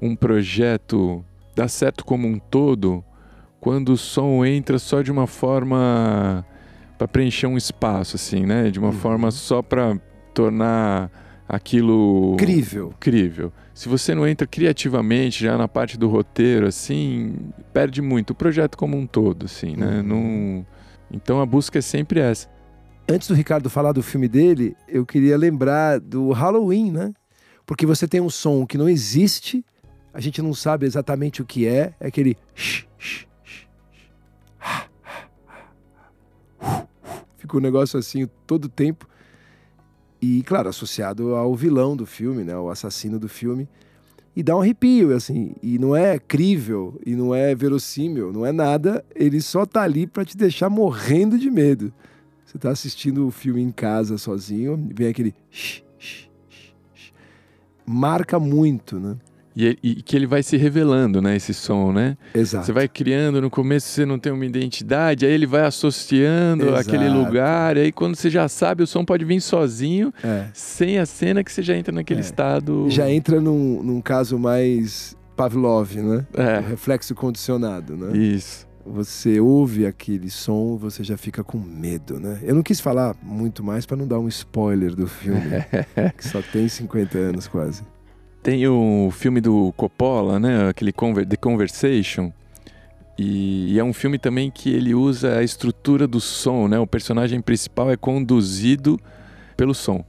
um 0.00 0.16
projeto 0.16 1.24
dar 1.54 1.68
certo 1.68 2.04
como 2.04 2.26
um 2.26 2.38
todo 2.38 3.04
quando 3.60 3.90
o 3.90 3.96
som 3.96 4.44
entra 4.44 4.78
só 4.78 5.02
de 5.02 5.12
uma 5.12 5.26
forma 5.26 6.44
para 6.98 7.06
preencher 7.06 7.46
um 7.46 7.56
espaço, 7.56 8.16
assim, 8.16 8.44
né? 8.44 8.70
De 8.70 8.78
uma 8.78 8.88
uhum. 8.88 8.92
forma 8.92 9.30
só 9.30 9.62
para 9.62 9.96
tornar 10.34 11.10
aquilo 11.48 12.36
crível. 12.36 12.92
Crível. 12.98 13.52
Se 13.72 13.88
você 13.88 14.14
não 14.14 14.26
entra 14.26 14.46
criativamente 14.46 15.44
já 15.44 15.56
na 15.56 15.68
parte 15.68 15.96
do 15.96 16.08
roteiro, 16.08 16.66
assim, 16.66 17.36
perde 17.72 18.02
muito 18.02 18.30
o 18.30 18.34
projeto 18.34 18.76
como 18.76 18.96
um 18.96 19.06
todo, 19.06 19.46
assim, 19.46 19.76
né? 19.76 19.98
Uhum. 19.98 20.02
Não... 20.02 20.66
Então 21.10 21.40
a 21.40 21.46
busca 21.46 21.78
é 21.78 21.82
sempre 21.82 22.20
essa. 22.20 22.48
Antes 23.08 23.28
do 23.28 23.34
Ricardo 23.34 23.70
falar 23.70 23.92
do 23.92 24.02
filme 24.02 24.28
dele, 24.28 24.76
eu 24.86 25.06
queria 25.06 25.38
lembrar 25.38 25.98
do 25.98 26.32
Halloween, 26.32 26.90
né? 26.90 27.14
Porque 27.64 27.86
você 27.86 28.06
tem 28.06 28.20
um 28.20 28.28
som 28.28 28.66
que 28.66 28.76
não 28.76 28.88
existe, 28.88 29.64
a 30.12 30.20
gente 30.20 30.42
não 30.42 30.52
sabe 30.52 30.84
exatamente 30.84 31.40
o 31.40 31.44
que 31.44 31.66
é, 31.66 31.94
é 32.00 32.08
aquele 32.08 32.36
Fica 37.36 37.56
um 37.56 37.60
negócio 37.60 37.98
assim 37.98 38.28
todo 38.46 38.66
o 38.66 38.68
tempo. 38.68 39.08
E, 40.20 40.42
claro, 40.42 40.68
associado 40.68 41.34
ao 41.34 41.54
vilão 41.54 41.96
do 41.96 42.04
filme, 42.04 42.42
né? 42.44 42.56
O 42.56 42.70
assassino 42.70 43.18
do 43.18 43.28
filme. 43.28 43.68
E 44.34 44.42
dá 44.42 44.56
um 44.56 44.60
arrepio, 44.60 45.14
assim. 45.14 45.54
E 45.62 45.78
não 45.78 45.94
é 45.94 46.18
crível, 46.18 47.00
e 47.04 47.14
não 47.14 47.34
é 47.34 47.54
verossímil, 47.54 48.32
não 48.32 48.44
é 48.44 48.52
nada. 48.52 49.04
Ele 49.14 49.40
só 49.40 49.64
tá 49.64 49.82
ali 49.82 50.06
para 50.06 50.24
te 50.24 50.36
deixar 50.36 50.68
morrendo 50.68 51.38
de 51.38 51.50
medo. 51.50 51.92
Você 52.44 52.58
tá 52.58 52.70
assistindo 52.70 53.26
o 53.26 53.30
filme 53.30 53.60
em 53.60 53.70
casa 53.70 54.16
sozinho, 54.16 54.88
vem 54.94 55.08
aquele... 55.08 55.34
Marca 57.84 58.38
muito, 58.38 58.98
né? 58.98 59.16
E, 59.60 59.76
e, 59.82 59.94
que 59.96 60.14
ele 60.14 60.24
vai 60.24 60.40
se 60.40 60.56
revelando, 60.56 61.20
né? 61.20 61.34
Esse 61.34 61.52
som, 61.52 61.90
né? 61.90 62.16
Exato. 62.32 62.64
Você 62.64 62.72
vai 62.72 62.86
criando, 62.86 63.40
no 63.40 63.50
começo 63.50 63.88
você 63.88 64.06
não 64.06 64.16
tem 64.16 64.30
uma 64.30 64.46
identidade, 64.46 65.26
aí 65.26 65.32
ele 65.32 65.46
vai 65.46 65.62
associando 65.62 66.68
Exato. 66.68 66.80
aquele 66.80 67.08
lugar, 67.08 67.76
e 67.76 67.80
aí 67.80 67.92
quando 67.92 68.14
você 68.14 68.30
já 68.30 68.46
sabe, 68.46 68.84
o 68.84 68.86
som 68.86 69.04
pode 69.04 69.24
vir 69.24 69.40
sozinho, 69.40 70.14
é. 70.22 70.46
sem 70.54 71.00
a 71.00 71.04
cena 71.04 71.42
que 71.42 71.50
você 71.50 71.60
já 71.60 71.76
entra 71.76 71.92
naquele 71.92 72.20
é. 72.20 72.22
estado. 72.22 72.86
Já 72.88 73.10
entra 73.10 73.40
num, 73.40 73.82
num 73.82 74.00
caso 74.00 74.38
mais 74.38 75.16
Pavlov, 75.34 75.92
né? 75.96 76.24
É. 76.34 76.60
O 76.60 76.62
reflexo 76.62 77.12
condicionado, 77.16 77.96
né? 77.96 78.16
Isso. 78.16 78.64
você 78.86 79.40
ouve 79.40 79.86
aquele 79.86 80.30
som, 80.30 80.76
você 80.76 81.02
já 81.02 81.16
fica 81.16 81.42
com 81.42 81.58
medo, 81.58 82.20
né? 82.20 82.38
Eu 82.44 82.54
não 82.54 82.62
quis 82.62 82.78
falar 82.78 83.16
muito 83.20 83.64
mais 83.64 83.84
para 83.84 83.96
não 83.96 84.06
dar 84.06 84.20
um 84.20 84.28
spoiler 84.28 84.94
do 84.94 85.08
filme, 85.08 85.64
que 86.16 86.24
só 86.24 86.40
tem 86.52 86.68
50 86.68 87.18
anos 87.18 87.48
quase. 87.48 87.82
Tem 88.48 88.66
o 88.66 89.10
filme 89.10 89.42
do 89.42 89.74
Coppola, 89.76 90.40
né? 90.40 90.70
Aquele 90.70 90.90
Conver 90.90 91.26
The 91.26 91.36
Conversation. 91.36 92.32
E, 93.18 93.74
e, 93.74 93.78
é 93.78 93.84
um 93.84 93.92
filme 93.92 94.18
também 94.18 94.50
que 94.50 94.70
ele 94.70 94.94
usa 94.94 95.36
a 95.36 95.42
estrutura 95.42 96.06
do 96.06 96.18
som, 96.18 96.66
né? 96.66 96.78
O 96.78 96.86
personagem 96.86 97.42
principal 97.42 97.90
é 97.90 97.96
conduzido 97.98 98.98
pelo 99.54 99.74
som. 99.74 100.02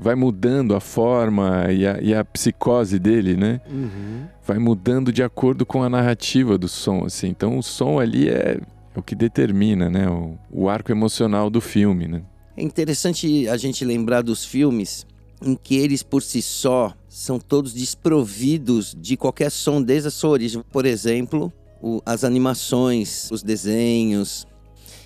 Vai 0.00 0.14
mudando 0.14 0.74
a 0.74 0.80
forma 0.80 1.70
e 1.70 1.86
a, 1.86 2.00
e 2.00 2.14
a 2.14 2.24
psicose 2.24 2.98
dele, 2.98 3.36
né? 3.36 3.60
Uhum. 3.70 4.24
Vai 4.42 4.58
mudando 4.58 5.12
de 5.12 5.22
acordo 5.22 5.66
com 5.66 5.82
a 5.82 5.90
narrativa 5.90 6.56
do 6.56 6.68
som, 6.68 7.04
assim. 7.04 7.28
Então 7.28 7.58
o 7.58 7.62
som 7.62 8.00
ali 8.00 8.26
é, 8.26 8.58
é 8.96 8.98
o 8.98 9.02
que 9.02 9.14
determina, 9.14 9.90
né? 9.90 10.08
O, 10.08 10.38
o 10.50 10.66
arco 10.70 10.90
emocional 10.90 11.50
do 11.50 11.60
filme, 11.60 12.08
né? 12.08 12.22
É 12.56 12.62
interessante 12.62 13.46
a 13.48 13.58
gente 13.58 13.84
lembrar 13.84 14.22
dos 14.22 14.46
filmes 14.46 15.06
em 15.42 15.54
que 15.54 15.76
eles 15.76 16.02
por 16.02 16.22
si 16.22 16.40
só 16.40 16.94
são 17.12 17.38
todos 17.38 17.74
desprovidos 17.74 18.96
de 18.98 19.18
qualquer 19.18 19.50
som 19.50 19.82
desde 19.82 20.08
a 20.08 20.10
sua 20.10 20.30
origem. 20.30 20.64
Por 20.72 20.86
exemplo, 20.86 21.52
o, 21.82 22.00
as 22.06 22.24
animações, 22.24 23.30
os 23.30 23.42
desenhos 23.42 24.46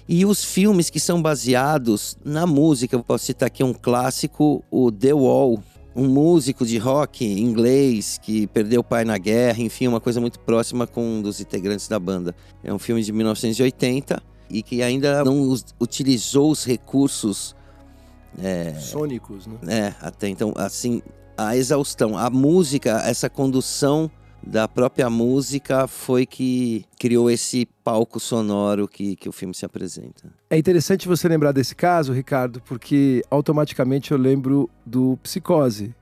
e 0.09 0.25
os 0.25 0.45
filmes 0.45 0.89
que 0.89 1.01
são 1.01 1.21
baseados 1.21 2.17
na 2.25 2.47
música. 2.47 2.95
Eu 2.95 3.03
posso 3.03 3.25
citar 3.25 3.49
aqui 3.49 3.65
um 3.65 3.75
clássico, 3.75 4.63
o 4.71 4.93
The 4.93 5.15
Wall, 5.15 5.61
um 5.97 6.07
músico 6.07 6.65
de 6.65 6.79
rock 6.79 7.25
inglês 7.25 8.21
que 8.23 8.47
perdeu 8.47 8.83
o 8.83 8.85
pai 8.85 9.05
na 9.05 9.19
guerra, 9.19 9.61
enfim, 9.61 9.89
uma 9.89 10.01
coisa 10.01 10.21
muito 10.21 10.39
próxima 10.39 10.87
com 10.87 11.05
um 11.05 11.21
dos 11.21 11.41
integrantes 11.41 11.89
da 11.89 11.99
banda. 11.99 12.37
É 12.63 12.73
um 12.73 12.79
filme 12.79 13.03
de 13.03 13.13
1980 13.13 14.23
e 14.49 14.63
que 14.63 14.81
ainda 14.81 15.25
não 15.25 15.53
utilizou 15.81 16.53
os 16.53 16.65
recursos 16.65 17.57
é, 18.41 18.75
sônicos, 18.75 19.49
né? 19.49 19.59
É, 19.67 19.95
até 20.01 20.29
então, 20.29 20.53
assim, 20.57 21.03
a 21.37 21.57
exaustão, 21.57 22.17
a 22.17 22.31
música, 22.31 23.03
essa 23.05 23.29
condução 23.29 24.11
da 24.47 24.69
própria 24.69 25.11
música 25.11 25.89
foi 25.89 26.25
que 26.25 26.85
criou 26.99 27.29
esse 27.29 27.67
palco 27.83 28.21
sonoro 28.21 28.87
que, 28.87 29.17
que 29.17 29.29
o 29.29 29.33
filme 29.33 29.53
se 29.55 29.67
apresenta. 29.67 30.33
É 30.49 30.57
interessante 30.57 31.09
você 31.09 31.29
lembrar 31.29 31.53
desse 31.53 31.75
caso, 31.75 32.13
Ricardo, 32.13 32.61
porque 32.63 33.23
automaticamente 33.29 34.13
eu 34.13 34.19
lembro 34.19 34.71
do 34.85 35.19
Psicose. 35.23 35.95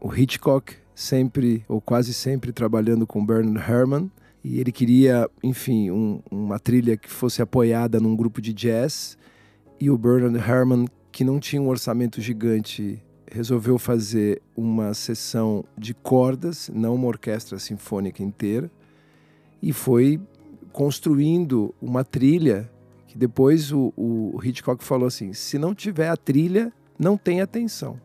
O 0.00 0.12
Hitchcock 0.12 0.74
sempre, 0.94 1.64
ou 1.68 1.80
quase 1.80 2.12
sempre, 2.12 2.52
trabalhando 2.52 3.06
com 3.06 3.24
Bernard 3.24 3.58
Herrmann, 3.58 4.10
e 4.42 4.60
ele 4.60 4.72
queria, 4.72 5.28
enfim, 5.42 5.90
um, 5.90 6.20
uma 6.30 6.58
trilha 6.58 6.96
que 6.96 7.08
fosse 7.08 7.40
apoiada 7.40 7.98
num 8.00 8.14
grupo 8.14 8.42
de 8.42 8.52
jazz, 8.52 9.16
e 9.80 9.88
o 9.88 9.96
Bernard 9.96 10.36
Herrmann, 10.36 10.86
que 11.10 11.24
não 11.24 11.38
tinha 11.38 11.62
um 11.62 11.68
orçamento 11.68 12.20
gigante 12.20 13.02
resolveu 13.34 13.80
fazer 13.80 14.40
uma 14.56 14.94
sessão 14.94 15.64
de 15.76 15.92
cordas, 15.92 16.70
não 16.72 16.94
uma 16.94 17.08
orquestra 17.08 17.58
sinfônica 17.58 18.22
inteira, 18.22 18.70
e 19.60 19.72
foi 19.72 20.20
construindo 20.72 21.74
uma 21.82 22.04
trilha 22.04 22.70
que 23.08 23.18
depois 23.18 23.72
o, 23.72 23.92
o 23.96 24.40
Hitchcock 24.40 24.84
falou 24.84 25.08
assim: 25.08 25.32
se 25.32 25.58
não 25.58 25.74
tiver 25.74 26.08
a 26.08 26.16
trilha, 26.16 26.72
não 26.96 27.16
tem 27.16 27.40
atenção. 27.40 28.00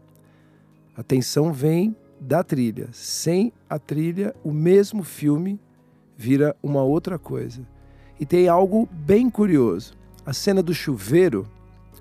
A 0.98 1.02
atenção 1.02 1.54
vem 1.54 1.96
da 2.20 2.44
trilha. 2.44 2.90
Sem 2.92 3.54
a 3.70 3.78
trilha, 3.78 4.36
o 4.44 4.52
mesmo 4.52 5.04
filme 5.04 5.60
vira 6.18 6.56
uma 6.62 6.82
outra 6.82 7.20
coisa. 7.20 7.62
E 8.20 8.26
tem 8.26 8.48
algo 8.48 8.90
bem 8.92 9.30
curioso. 9.30 9.94
A 10.26 10.34
cena 10.34 10.64
do 10.64 10.74
chuveiro, 10.74 11.48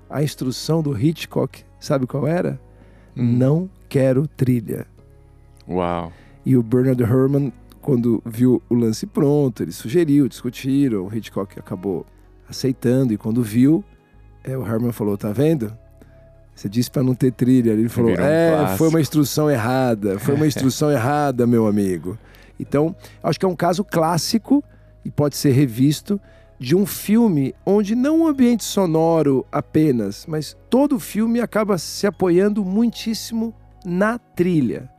a 0.09 0.23
instrução 0.23 0.81
do 0.81 0.99
Hitchcock, 0.99 1.63
sabe 1.79 2.07
qual 2.07 2.25
era? 2.25 2.59
Hum. 3.15 3.37
Não 3.37 3.69
quero 3.87 4.27
trilha. 4.27 4.85
Uau. 5.67 6.11
E 6.45 6.55
o 6.55 6.63
Bernard 6.63 7.01
Herrmann, 7.01 7.51
quando 7.81 8.21
viu 8.25 8.61
o 8.69 8.73
lance 8.73 9.05
pronto, 9.05 9.63
ele 9.63 9.71
sugeriu, 9.71 10.27
discutiram, 10.27 11.05
o 11.05 11.15
Hitchcock 11.15 11.59
acabou 11.59 12.05
aceitando, 12.47 13.13
e 13.13 13.17
quando 13.17 13.43
viu, 13.43 13.83
é, 14.43 14.57
o 14.57 14.65
Herrmann 14.65 14.91
falou: 14.91 15.17
tá 15.17 15.31
vendo? 15.31 15.71
Você 16.55 16.67
disse 16.67 16.91
para 16.91 17.03
não 17.03 17.15
ter 17.15 17.31
trilha. 17.31 17.71
Ele 17.71 17.87
falou: 17.87 18.11
É, 18.11 18.75
foi 18.77 18.89
uma 18.89 18.99
instrução 18.99 19.49
errada. 19.49 20.19
Foi 20.19 20.35
uma 20.35 20.45
instrução 20.45 20.91
errada, 20.91 21.47
meu 21.47 21.65
amigo. 21.65 22.17
Então, 22.59 22.93
acho 23.23 23.39
que 23.39 23.45
é 23.45 23.49
um 23.49 23.55
caso 23.55 23.81
clássico 23.81 24.61
e 25.05 25.09
pode 25.09 25.37
ser 25.37 25.51
revisto 25.51 26.19
de 26.59 26.75
um 26.75 26.85
filme 26.85 27.55
onde 27.65 27.95
não 27.95 28.19
o 28.19 28.23
um 28.23 28.27
ambiente 28.27 28.65
sonoro 28.65 29.45
apenas, 29.49 30.25
mas 30.27 30.57
todo 30.69 30.97
o 30.97 30.99
filme 30.99 31.39
acaba 31.39 31.77
se 31.77 32.05
apoiando 32.05 32.65
muitíssimo 32.65 33.55
na 33.85 34.19
trilha. 34.19 34.89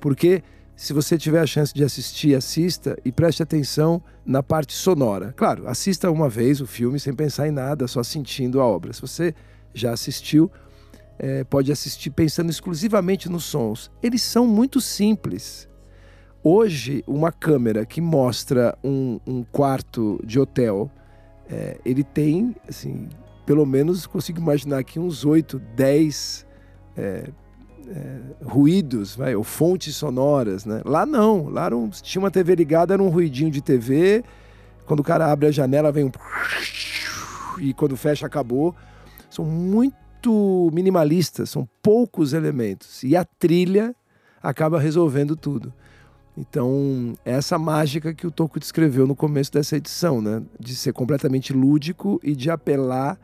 Porque 0.00 0.42
se 0.74 0.94
você 0.94 1.18
tiver 1.18 1.40
a 1.40 1.46
chance 1.46 1.74
de 1.74 1.84
assistir, 1.84 2.34
assista 2.34 2.96
e 3.04 3.12
preste 3.12 3.42
atenção 3.42 4.02
na 4.24 4.42
parte 4.42 4.72
sonora. 4.72 5.34
Claro, 5.36 5.68
assista 5.68 6.10
uma 6.10 6.26
vez 6.26 6.62
o 6.62 6.66
filme 6.66 6.98
sem 6.98 7.12
pensar 7.12 7.46
em 7.46 7.50
nada, 7.50 7.86
só 7.86 8.02
sentindo 8.02 8.58
a 8.58 8.64
obra. 8.64 8.90
Se 8.94 9.02
você 9.02 9.34
já 9.74 9.92
assistiu, 9.92 10.50
é, 11.18 11.44
pode 11.44 11.70
assistir 11.70 12.08
pensando 12.08 12.48
exclusivamente 12.48 13.28
nos 13.28 13.44
sons. 13.44 13.90
Eles 14.02 14.22
são 14.22 14.46
muito 14.46 14.80
simples. 14.80 15.68
Hoje, 16.42 17.04
uma 17.06 17.30
câmera 17.30 17.84
que 17.84 18.00
mostra 18.00 18.74
um, 18.82 19.20
um 19.26 19.44
quarto 19.44 20.18
de 20.24 20.40
hotel 20.40 20.90
é, 21.50 21.78
ele 21.84 22.04
tem, 22.04 22.54
assim, 22.68 23.08
pelo 23.44 23.66
menos 23.66 24.06
consigo 24.06 24.40
imaginar 24.40 24.78
aqui 24.78 25.00
uns 25.00 25.24
8, 25.24 25.58
10 25.58 26.46
é, 26.96 27.30
é, 27.88 28.18
ruídos, 28.44 29.16
vai, 29.16 29.34
ou 29.34 29.42
fontes 29.42 29.96
sonoras, 29.96 30.64
né? 30.64 30.80
Lá 30.84 31.04
não, 31.04 31.48
lá 31.48 31.68
não, 31.68 31.90
tinha 31.90 32.22
uma 32.22 32.30
TV 32.30 32.54
ligada, 32.54 32.94
era 32.94 33.02
um 33.02 33.08
ruidinho 33.08 33.50
de 33.50 33.60
TV, 33.60 34.22
quando 34.86 35.00
o 35.00 35.04
cara 35.04 35.30
abre 35.30 35.48
a 35.48 35.50
janela 35.50 35.90
vem 35.90 36.04
um... 36.04 36.10
e 37.58 37.74
quando 37.74 37.96
fecha 37.96 38.26
acabou. 38.26 38.74
São 39.28 39.44
muito 39.44 40.70
minimalistas, 40.72 41.50
são 41.50 41.68
poucos 41.82 42.32
elementos. 42.32 43.02
E 43.02 43.16
a 43.16 43.24
trilha 43.24 43.94
acaba 44.42 44.78
resolvendo 44.78 45.34
tudo. 45.36 45.72
Então, 46.36 47.14
é 47.24 47.32
essa 47.32 47.58
mágica 47.58 48.14
que 48.14 48.26
o 48.26 48.30
Toco 48.30 48.58
descreveu 48.58 49.06
no 49.06 49.16
começo 49.16 49.52
dessa 49.52 49.76
edição, 49.76 50.22
né? 50.22 50.42
De 50.58 50.74
ser 50.74 50.92
completamente 50.92 51.52
lúdico 51.52 52.20
e 52.22 52.34
de 52.34 52.50
apelar 52.50 53.18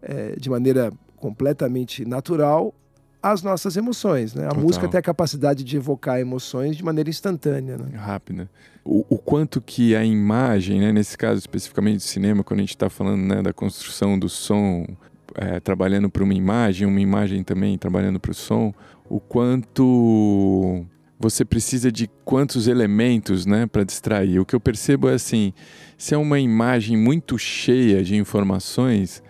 é, 0.00 0.36
de 0.36 0.48
maneira 0.48 0.92
completamente 1.16 2.04
natural 2.04 2.74
às 3.22 3.42
nossas 3.42 3.76
emoções, 3.76 4.34
né? 4.34 4.44
A 4.44 4.48
Total. 4.48 4.62
música 4.62 4.88
tem 4.88 4.98
a 4.98 5.02
capacidade 5.02 5.64
de 5.64 5.76
evocar 5.76 6.20
emoções 6.20 6.76
de 6.76 6.84
maneira 6.84 7.08
instantânea, 7.08 7.78
né? 7.78 7.96
Rápida. 7.96 8.50
O, 8.84 9.04
o 9.08 9.18
quanto 9.18 9.60
que 9.60 9.96
a 9.96 10.04
imagem, 10.04 10.78
né? 10.80 10.92
Nesse 10.92 11.16
caso 11.16 11.38
especificamente 11.38 11.96
do 11.96 12.02
cinema, 12.02 12.44
quando 12.44 12.60
a 12.60 12.62
gente 12.62 12.74
está 12.74 12.90
falando 12.90 13.22
né, 13.22 13.42
da 13.42 13.52
construção 13.52 14.18
do 14.18 14.28
som, 14.28 14.86
é, 15.34 15.58
trabalhando 15.58 16.10
para 16.10 16.22
uma 16.22 16.34
imagem, 16.34 16.86
uma 16.86 17.00
imagem 17.00 17.42
também 17.42 17.78
trabalhando 17.78 18.20
para 18.20 18.30
o 18.30 18.34
som, 18.34 18.74
o 19.08 19.18
quanto 19.18 20.84
você 21.18 21.44
precisa 21.44 21.90
de 21.90 22.08
quantos 22.24 22.66
elementos 22.66 23.46
né, 23.46 23.66
para 23.66 23.84
distrair. 23.84 24.38
O 24.38 24.44
que 24.44 24.54
eu 24.54 24.60
percebo 24.60 25.08
é 25.08 25.14
assim: 25.14 25.52
se 25.96 26.14
é 26.14 26.18
uma 26.18 26.38
imagem 26.38 26.96
muito 26.96 27.38
cheia 27.38 28.02
de 28.02 28.16
informações, 28.16 29.22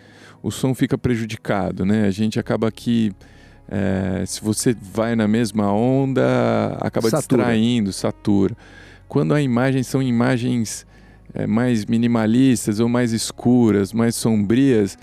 o 0.43 0.51
som 0.51 0.75
fica 0.75 0.97
prejudicado. 0.97 1.85
Né? 1.85 2.07
A 2.07 2.11
gente 2.11 2.39
acaba 2.39 2.69
aqui. 2.69 3.13
É, 3.67 4.25
se 4.27 4.43
você 4.43 4.77
vai 4.79 5.17
na 5.17 5.27
mesma 5.27 5.73
onda, 5.73 6.77
acaba 6.83 7.09
satura. 7.09 7.45
distraindo, 7.45 7.93
satura. 7.95 8.55
Quando 9.09 9.33
a 9.33 9.41
imagem 9.41 9.83
são 9.83 10.03
imagens 10.03 10.87
é, 11.33 11.47
mais 11.47 11.87
minimalistas 11.87 12.79
ou 12.79 12.89
mais 12.91 13.13
escuras, 13.13 13.93
mais 13.93 14.15
sombrias, 14.15 14.99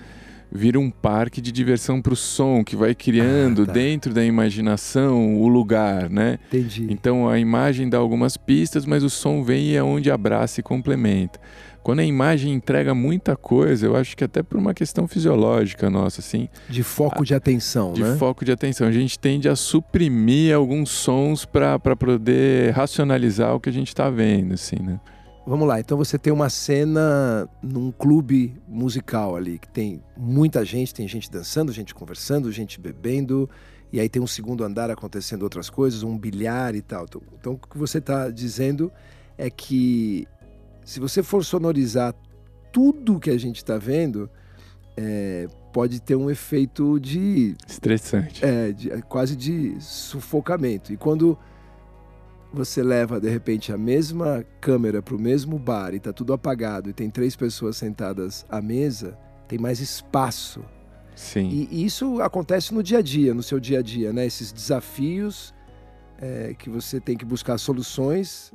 vira 0.54 0.78
um 0.78 0.90
parque 0.90 1.40
de 1.40 1.50
diversão 1.50 2.02
para 2.02 2.12
o 2.12 2.16
som, 2.16 2.62
que 2.62 2.76
vai 2.76 2.94
criando 2.94 3.62
ah, 3.62 3.66
tá. 3.66 3.72
dentro 3.72 4.12
da 4.12 4.22
imaginação 4.24 5.40
o 5.40 5.48
lugar, 5.48 6.10
né? 6.10 6.38
Entendi. 6.48 6.86
Então 6.90 7.28
a 7.28 7.38
imagem 7.38 7.88
dá 7.88 7.96
algumas 7.96 8.36
pistas, 8.36 8.84
mas 8.84 9.02
o 9.02 9.08
som 9.08 9.42
vem 9.42 9.70
e 9.70 9.76
é 9.76 9.82
onde 9.82 10.10
abraça 10.10 10.60
e 10.60 10.62
complementa. 10.62 11.40
Quando 11.82 11.98
a 11.98 12.04
imagem 12.04 12.52
entrega 12.52 12.94
muita 12.94 13.34
coisa, 13.34 13.86
eu 13.86 13.96
acho 13.96 14.16
que 14.16 14.22
até 14.22 14.40
por 14.40 14.56
uma 14.56 14.72
questão 14.72 15.08
fisiológica 15.08 15.90
nossa, 15.90 16.20
assim. 16.20 16.48
De 16.68 16.82
foco 16.84 17.22
a, 17.22 17.24
de 17.24 17.34
atenção, 17.34 17.92
de 17.92 18.02
né? 18.02 18.12
De 18.12 18.18
foco 18.18 18.44
de 18.44 18.52
atenção. 18.52 18.86
A 18.86 18.92
gente 18.92 19.18
tende 19.18 19.48
a 19.48 19.56
suprimir 19.56 20.54
alguns 20.54 20.90
sons 20.90 21.44
para 21.44 21.96
poder 21.96 22.72
racionalizar 22.72 23.56
o 23.56 23.58
que 23.58 23.68
a 23.68 23.72
gente 23.72 23.88
está 23.88 24.08
vendo, 24.08 24.54
assim, 24.54 24.76
né? 24.76 25.00
Vamos 25.44 25.66
lá, 25.66 25.80
então 25.80 25.98
você 25.98 26.16
tem 26.16 26.32
uma 26.32 26.48
cena 26.48 27.48
num 27.60 27.90
clube 27.90 28.54
musical 28.68 29.34
ali, 29.34 29.58
que 29.58 29.68
tem 29.68 30.00
muita 30.16 30.64
gente, 30.64 30.94
tem 30.94 31.06
gente 31.08 31.28
dançando, 31.28 31.72
gente 31.72 31.92
conversando, 31.94 32.50
gente 32.52 32.80
bebendo, 32.80 33.50
e 33.92 33.98
aí 33.98 34.08
tem 34.08 34.22
um 34.22 34.26
segundo 34.26 34.62
andar 34.62 34.88
acontecendo 34.88 35.42
outras 35.42 35.68
coisas, 35.68 36.04
um 36.04 36.16
bilhar 36.16 36.76
e 36.76 36.80
tal. 36.80 37.04
Então, 37.04 37.22
então 37.40 37.52
o 37.54 37.58
que 37.58 37.76
você 37.76 37.98
está 37.98 38.30
dizendo 38.30 38.90
é 39.36 39.50
que 39.50 40.28
se 40.84 41.00
você 41.00 41.24
for 41.24 41.44
sonorizar 41.44 42.14
tudo 42.72 43.18
que 43.18 43.30
a 43.30 43.38
gente 43.38 43.56
está 43.56 43.76
vendo 43.78 44.30
é, 44.96 45.48
pode 45.72 46.00
ter 46.00 46.14
um 46.14 46.30
efeito 46.30 47.00
de, 47.00 47.56
Estressante. 47.66 48.44
é, 48.44 48.70
de- 48.72 48.90
quase 49.02 49.34
de 49.34 49.74
sufocamento. 49.80 50.92
E 50.92 50.96
quando 50.96 51.36
você 52.52 52.82
leva 52.82 53.20
de 53.20 53.28
repente 53.28 53.72
a 53.72 53.78
mesma 53.78 54.44
câmera 54.60 55.02
para 55.02 55.14
o 55.14 55.20
mesmo 55.20 55.58
bar 55.58 55.94
e 55.94 56.00
tá 56.00 56.12
tudo 56.12 56.32
apagado 56.32 56.90
e 56.90 56.92
tem 56.92 57.10
três 57.10 57.34
pessoas 57.34 57.76
sentadas 57.76 58.44
à 58.48 58.60
mesa, 58.60 59.18
tem 59.48 59.58
mais 59.58 59.80
espaço. 59.80 60.64
Sim. 61.14 61.48
E, 61.48 61.68
e 61.70 61.84
isso 61.84 62.20
acontece 62.20 62.72
no 62.74 62.82
dia 62.82 62.98
a 62.98 63.02
dia, 63.02 63.34
no 63.34 63.42
seu 63.42 63.60
dia 63.60 63.78
a 63.78 63.82
dia, 63.82 64.12
né? 64.12 64.26
Esses 64.26 64.52
desafios 64.52 65.54
é, 66.18 66.54
que 66.58 66.70
você 66.70 67.00
tem 67.00 67.16
que 67.16 67.24
buscar 67.24 67.58
soluções 67.58 68.52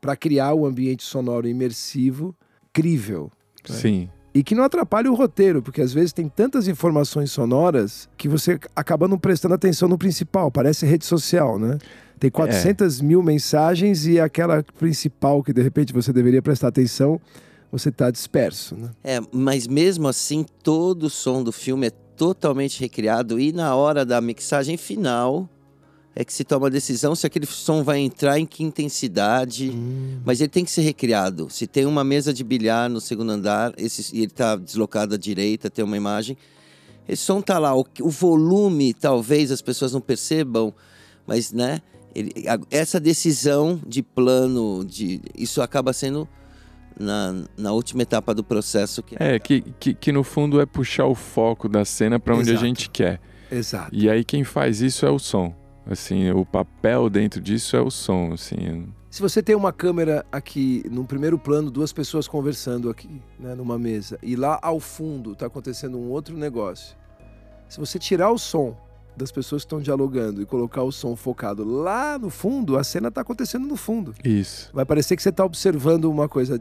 para 0.00 0.16
criar 0.16 0.54
o 0.54 0.66
ambiente 0.66 1.02
sonoro 1.02 1.48
imersivo, 1.48 2.34
crível. 2.72 3.30
né? 3.68 3.76
Sim. 3.76 4.10
E 4.32 4.44
que 4.44 4.54
não 4.54 4.62
atrapalhe 4.62 5.08
o 5.08 5.14
roteiro, 5.14 5.60
porque 5.60 5.82
às 5.82 5.92
vezes 5.92 6.12
tem 6.12 6.28
tantas 6.28 6.68
informações 6.68 7.32
sonoras 7.32 8.08
que 8.16 8.28
você 8.28 8.60
acaba 8.76 9.08
não 9.08 9.18
prestando 9.18 9.54
atenção 9.54 9.88
no 9.88 9.98
principal. 9.98 10.52
Parece 10.52 10.86
rede 10.86 11.04
social, 11.04 11.58
né? 11.58 11.78
Tem 12.20 12.30
400 12.30 13.00
mil 13.00 13.22
mensagens 13.22 14.06
e 14.06 14.20
aquela 14.20 14.62
principal 14.78 15.42
que 15.42 15.54
de 15.54 15.62
repente 15.62 15.90
você 15.90 16.12
deveria 16.12 16.42
prestar 16.42 16.68
atenção, 16.68 17.18
você 17.72 17.88
está 17.88 18.10
disperso, 18.10 18.76
né? 18.76 18.90
É, 19.02 19.20
mas 19.32 19.66
mesmo 19.66 20.06
assim, 20.06 20.44
todo 20.62 21.04
o 21.04 21.10
som 21.10 21.42
do 21.42 21.50
filme 21.50 21.86
é 21.86 21.90
totalmente 21.90 22.78
recriado 22.78 23.40
e 23.40 23.52
na 23.52 23.74
hora 23.74 24.04
da 24.04 24.20
mixagem 24.20 24.76
final 24.76 25.48
é 26.14 26.22
que 26.22 26.34
se 26.34 26.44
toma 26.44 26.66
a 26.66 26.70
decisão 26.70 27.14
se 27.14 27.26
aquele 27.26 27.46
som 27.46 27.82
vai 27.82 28.00
entrar 28.00 28.38
em 28.38 28.44
que 28.44 28.62
intensidade. 28.62 29.72
Mas 30.22 30.42
ele 30.42 30.50
tem 30.50 30.62
que 30.62 30.70
ser 30.70 30.82
recriado. 30.82 31.48
Se 31.48 31.66
tem 31.66 31.86
uma 31.86 32.04
mesa 32.04 32.34
de 32.34 32.44
bilhar 32.44 32.90
no 32.90 33.00
segundo 33.00 33.30
andar 33.30 33.72
esse, 33.78 34.14
e 34.14 34.18
ele 34.18 34.26
está 34.26 34.56
deslocado 34.56 35.14
à 35.14 35.18
direita, 35.18 35.70
tem 35.70 35.82
uma 35.82 35.96
imagem, 35.96 36.36
esse 37.08 37.22
som 37.22 37.40
tá 37.40 37.58
lá. 37.58 37.74
O, 37.74 37.86
o 38.02 38.10
volume, 38.10 38.92
talvez 38.92 39.50
as 39.50 39.62
pessoas 39.62 39.94
não 39.94 40.00
percebam, 40.02 40.74
mas 41.26 41.52
né, 41.52 41.80
ele- 42.14 42.48
a- 42.48 42.58
essa 42.70 42.98
decisão 43.00 43.80
de 43.86 44.02
plano, 44.02 44.84
de, 44.84 45.20
isso 45.36 45.60
acaba 45.62 45.92
sendo 45.92 46.28
na, 46.98 47.34
na 47.56 47.72
última 47.72 48.02
etapa 48.02 48.34
do 48.34 48.44
processo. 48.44 49.02
Que 49.02 49.16
É, 49.18 49.38
que, 49.38 49.62
que, 49.78 49.94
que 49.94 50.12
no 50.12 50.22
fundo 50.22 50.60
é 50.60 50.66
puxar 50.66 51.06
o 51.06 51.14
foco 51.14 51.68
da 51.68 51.84
cena 51.84 52.18
para 52.20 52.34
onde 52.34 52.50
Exato. 52.50 52.64
a 52.64 52.66
gente 52.68 52.90
quer. 52.90 53.20
Exato. 53.50 53.90
E 53.94 54.08
aí 54.08 54.24
quem 54.24 54.44
faz 54.44 54.80
isso 54.80 55.04
é 55.06 55.10
o 55.10 55.18
som. 55.18 55.54
Assim, 55.86 56.30
o 56.30 56.44
papel 56.44 57.08
dentro 57.10 57.40
disso 57.40 57.74
é 57.76 57.80
o 57.80 57.90
som, 57.90 58.32
assim. 58.34 58.86
Se 59.10 59.20
você 59.20 59.42
tem 59.42 59.56
uma 59.56 59.72
câmera 59.72 60.24
aqui, 60.30 60.84
no 60.88 61.04
primeiro 61.04 61.36
plano, 61.36 61.68
duas 61.68 61.92
pessoas 61.92 62.28
conversando 62.28 62.88
aqui, 62.88 63.10
né, 63.40 63.56
numa 63.56 63.76
mesa, 63.76 64.16
e 64.22 64.36
lá 64.36 64.56
ao 64.62 64.78
fundo 64.78 65.32
está 65.32 65.46
acontecendo 65.46 65.98
um 65.98 66.10
outro 66.10 66.36
negócio. 66.36 66.96
Se 67.68 67.80
você 67.80 67.98
tirar 67.98 68.30
o 68.30 68.38
som 68.38 68.76
das 69.16 69.30
pessoas 69.30 69.62
que 69.62 69.66
estão 69.66 69.80
dialogando 69.80 70.40
e 70.40 70.46
colocar 70.46 70.82
o 70.82 70.90
som 70.90 71.14
focado 71.14 71.64
lá 71.64 72.18
no 72.18 72.30
fundo, 72.30 72.78
a 72.78 72.84
cena 72.84 73.08
está 73.08 73.20
acontecendo 73.20 73.66
no 73.66 73.76
fundo. 73.76 74.14
Isso. 74.24 74.70
Vai 74.72 74.84
parecer 74.84 75.16
que 75.16 75.22
você 75.22 75.28
está 75.28 75.44
observando 75.44 76.06
uma 76.06 76.28
coisa 76.28 76.58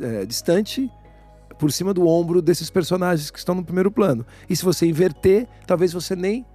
é, 0.00 0.24
distante 0.24 0.90
por 1.58 1.70
cima 1.70 1.92
do 1.92 2.06
ombro 2.06 2.40
desses 2.40 2.70
personagens 2.70 3.30
que 3.30 3.38
estão 3.38 3.54
no 3.54 3.64
primeiro 3.64 3.90
plano. 3.90 4.24
E 4.48 4.56
se 4.56 4.64
você 4.64 4.86
inverter, 4.86 5.46
talvez 5.66 5.92
você 5.92 6.16
nem 6.16 6.46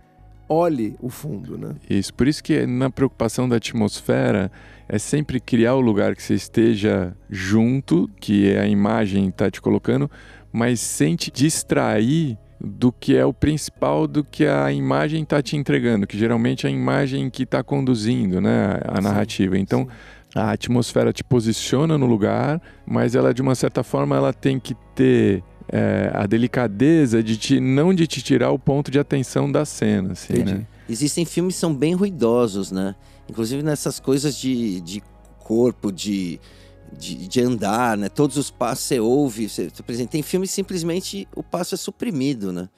olhe 0.49 0.95
o 0.99 1.09
fundo, 1.09 1.57
né? 1.57 1.75
Isso. 1.89 2.13
Por 2.13 2.27
isso 2.27 2.43
que 2.43 2.65
na 2.65 2.89
preocupação 2.89 3.47
da 3.47 3.57
atmosfera 3.57 4.51
é 4.87 4.97
sempre 4.97 5.39
criar 5.39 5.75
o 5.75 5.81
lugar 5.81 6.15
que 6.15 6.23
você 6.23 6.35
esteja 6.35 7.15
junto, 7.29 8.09
que 8.19 8.55
a 8.55 8.67
imagem 8.67 9.29
está 9.29 9.49
te 9.49 9.61
colocando, 9.61 10.09
mas 10.51 10.79
sem 10.79 11.15
te 11.15 11.31
distrair 11.31 12.37
do 12.59 12.91
que 12.91 13.15
é 13.15 13.25
o 13.25 13.33
principal 13.33 14.07
do 14.07 14.23
que 14.23 14.45
a 14.45 14.71
imagem 14.71 15.23
está 15.23 15.41
te 15.41 15.55
entregando, 15.55 16.07
que 16.07 16.17
geralmente 16.17 16.65
é 16.65 16.69
a 16.69 16.71
imagem 16.71 17.29
que 17.29 17.43
está 17.43 17.63
conduzindo 17.63 18.39
né, 18.39 18.79
a 18.85 18.97
Sim, 18.97 19.01
narrativa. 19.03 19.57
Então, 19.57 19.81
Sim. 19.83 20.39
a 20.39 20.51
atmosfera 20.51 21.11
te 21.11 21.23
posiciona 21.23 21.97
no 21.97 22.05
lugar, 22.05 22.61
mas 22.85 23.15
ela 23.15 23.33
de 23.33 23.41
uma 23.41 23.55
certa 23.55 23.83
forma 23.83 24.15
ela 24.15 24.33
tem 24.33 24.59
que 24.59 24.75
ter 24.95 25.43
é, 25.67 26.11
a 26.13 26.25
delicadeza 26.25 27.21
de 27.21 27.37
te, 27.37 27.59
não 27.59 27.93
de 27.93 28.07
te 28.07 28.21
tirar 28.21 28.51
o 28.51 28.59
ponto 28.59 28.89
de 28.89 28.99
atenção 28.99 29.51
da 29.51 29.65
cena, 29.65 30.13
assim, 30.13 30.43
né? 30.43 30.65
Existem 30.87 31.25
filmes 31.25 31.55
que 31.55 31.59
são 31.59 31.73
bem 31.73 31.95
ruidosos, 31.95 32.71
né? 32.71 32.95
Inclusive 33.27 33.63
nessas 33.63 33.99
coisas 33.99 34.37
de, 34.37 34.79
de 34.81 35.01
corpo, 35.39 35.91
de, 35.91 36.39
de, 36.97 37.27
de 37.27 37.41
andar, 37.41 37.97
né? 37.97 38.09
Todos 38.09 38.37
os 38.37 38.49
passos 38.51 38.85
você 38.85 38.99
ouve. 38.99 39.49
Você, 39.49 39.69
por 39.85 39.91
exemplo, 39.91 40.11
tem 40.11 40.21
filmes 40.21 40.51
simplesmente 40.51 41.27
o 41.35 41.43
passo 41.43 41.75
é 41.75 41.77
suprimido, 41.77 42.51
né? 42.51 42.69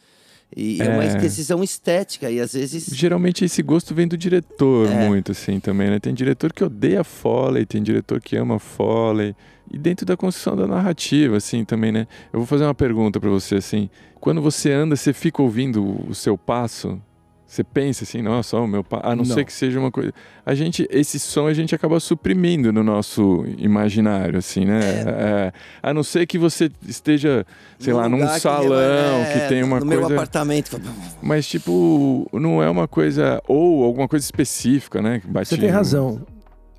E 0.55 0.81
é, 0.81 0.87
uma 0.89 1.03
É. 1.03 1.15
decisão 1.15 1.61
estética 1.61 2.31
e 2.31 2.39
às 2.39 2.53
vezes... 2.53 2.85
Geralmente 2.93 3.43
esse 3.43 3.61
gosto 3.61 3.93
vem 3.93 4.07
do 4.07 4.17
diretor 4.17 4.89
É. 4.89 5.07
muito, 5.07 5.33
assim, 5.33 5.59
também, 5.59 5.89
né? 5.89 5.99
Tem 5.99 6.13
diretor 6.13 6.53
que 6.53 6.63
odeia 6.63 7.03
Foley, 7.03 7.65
tem 7.65 7.83
diretor 7.83 8.21
que 8.21 8.37
ama 8.37 8.57
Foley. 8.57 9.35
E 9.69 9.77
dentro 9.77 10.05
da 10.05 10.15
construção 10.15 10.55
da 10.55 10.65
narrativa, 10.65 11.35
assim, 11.35 11.65
também, 11.65 11.91
né? 11.91 12.07
Eu 12.31 12.39
vou 12.39 12.47
fazer 12.47 12.63
uma 12.63 12.73
pergunta 12.73 13.19
pra 13.19 13.29
você, 13.29 13.55
assim. 13.55 13.89
Quando 14.21 14.41
você 14.41 14.71
anda, 14.71 14.95
você 14.95 15.11
fica 15.11 15.41
ouvindo 15.41 16.09
o 16.09 16.15
seu 16.15 16.37
passo? 16.37 17.01
Você 17.47 17.63
pensa 17.63 18.03
assim, 18.03 18.21
nossa, 18.21 18.57
ó, 18.57 18.65
o 18.65 18.67
meu 18.67 18.83
passo... 18.83 19.05
A 19.07 19.15
não, 19.15 19.23
Não. 19.23 19.25
ser 19.33 19.45
que 19.45 19.53
seja 19.53 19.79
uma 19.79 19.89
coisa... 19.89 20.11
A 20.45 20.53
gente, 20.53 20.85
esse 20.91 21.17
som 21.17 21.47
a 21.47 21.53
gente 21.53 21.73
acaba 21.73 21.97
suprimindo 21.97 22.73
no 22.73 22.83
nosso 22.83 23.45
imaginário, 23.57 24.37
assim, 24.37 24.65
né? 24.65 24.79
É, 25.07 25.53
a 25.81 25.93
não 25.93 26.03
ser 26.03 26.27
que 26.27 26.37
você 26.37 26.69
esteja, 26.85 27.45
sei 27.79 27.93
num 27.93 27.99
lá, 27.99 28.09
num 28.09 28.17
que 28.19 28.39
salão 28.41 29.23
que, 29.31 29.39
é, 29.39 29.47
tem 29.47 29.63
uma 29.63 29.79
no 29.79 29.85
coisa... 29.85 30.01
meu 30.07 30.11
apartamento. 30.17 30.77
Mas, 31.21 31.47
tipo, 31.47 32.27
não 32.33 32.61
é 32.61 32.69
uma 32.69 32.85
coisa. 32.85 33.41
Ou 33.47 33.85
alguma 33.85 34.09
coisa 34.09 34.25
específica, 34.25 35.01
né? 35.01 35.21
que 35.21 35.27
Você 35.31 35.55
tem 35.57 35.69
no- 35.69 35.75
razão. 35.75 36.21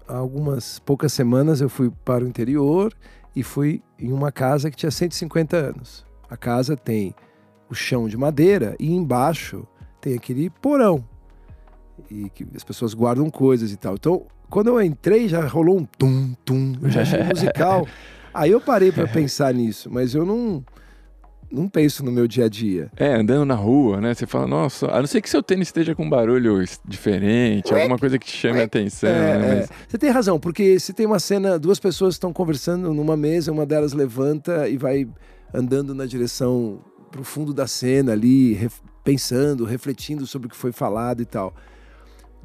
Há 0.07 0.17
algumas 0.17 0.79
poucas 0.81 1.15
semanas 1.15 1.63
eu 1.63 1.71
fui 1.71 1.91
para 2.05 2.23
o 2.23 2.29
interior 2.29 2.93
e 3.35 3.43
fui 3.43 3.83
em 3.99 4.13
uma 4.13 4.31
casa 4.31 4.71
que 4.71 4.77
tinha 4.77 4.91
150 4.91 5.57
anos. 5.57 6.05
A 6.29 6.37
casa 6.37 6.77
tem 6.77 7.15
o 7.71 7.75
chão 7.75 8.07
de 8.07 8.19
madeira 8.19 8.77
e 8.79 8.93
embaixo 8.95 9.67
tem 10.01 10.15
aquele 10.15 10.51
porão. 10.51 11.05
E 12.11 12.31
que 12.31 12.47
as 12.55 12.63
pessoas 12.65 12.95
guardam 12.95 13.29
coisas 13.29 13.73
e 13.73 13.77
tal. 13.77 13.95
Então, 13.95 14.23
quando 14.49 14.69
eu 14.69 14.81
entrei, 14.83 15.29
já 15.29 15.45
rolou 15.47 15.79
um 15.79 15.85
tum, 15.85 16.33
tum. 16.45 16.75
Eu 16.83 16.91
já 16.91 17.03
achei 17.03 17.23
musical. 17.25 17.87
Aí 18.33 18.51
eu 18.51 18.61
parei 18.61 18.93
para 18.93 19.07
pensar 19.09 19.53
nisso, 19.53 19.89
mas 19.91 20.15
eu 20.15 20.25
não, 20.25 20.65
não 21.51 21.69
penso 21.69 22.05
no 22.05 22.13
meu 22.13 22.29
dia 22.29 22.45
a 22.45 22.49
dia. 22.49 22.89
É, 22.97 23.15
andando 23.15 23.45
na 23.45 23.57
rua, 23.57 24.01
né? 24.01 24.15
Você 24.15 24.27
fala, 24.27 24.47
nossa, 24.47 24.87
a 24.87 25.01
não 25.01 25.07
ser 25.09 25.21
que 25.21 25.29
seu 25.29 25.43
tênis 25.43 25.69
esteja 25.69 25.93
com 25.95 26.05
um 26.05 26.11
barulho 26.11 26.63
diferente, 26.85 27.75
alguma 27.75 27.99
coisa 27.99 28.17
que 28.19 28.27
te 28.27 28.37
chame 28.37 28.61
a 28.61 28.65
atenção, 28.65 29.09
É, 29.11 29.39
né? 29.39 29.51
é. 29.53 29.57
Mas- 29.61 29.71
Você 29.89 29.99
tem 29.99 30.11
razão, 30.11 30.39
porque 30.39 30.79
se 30.79 30.93
tem 30.93 31.05
uma 31.07 31.19
cena, 31.19 31.59
duas 31.59 31.81
pessoas 31.81 32.15
estão 32.15 32.33
conversando 32.33 32.95
numa 32.95 33.17
mesa, 33.17 33.51
uma 33.51 33.67
delas 33.67 33.93
levanta 33.93 34.69
e 34.69 34.77
vai 34.77 35.09
andando 35.53 35.95
na 35.95 36.07
direção 36.07 36.79
pro 37.11 37.25
fundo 37.25 37.53
da 37.53 37.67
cena 37.67 38.13
ali, 38.13 38.69
pensando, 39.09 39.65
refletindo 39.65 40.27
sobre 40.27 40.49
o 40.49 40.51
que 40.51 40.57
foi 40.57 40.71
falado 40.71 41.23
e 41.23 41.25
tal. 41.25 41.55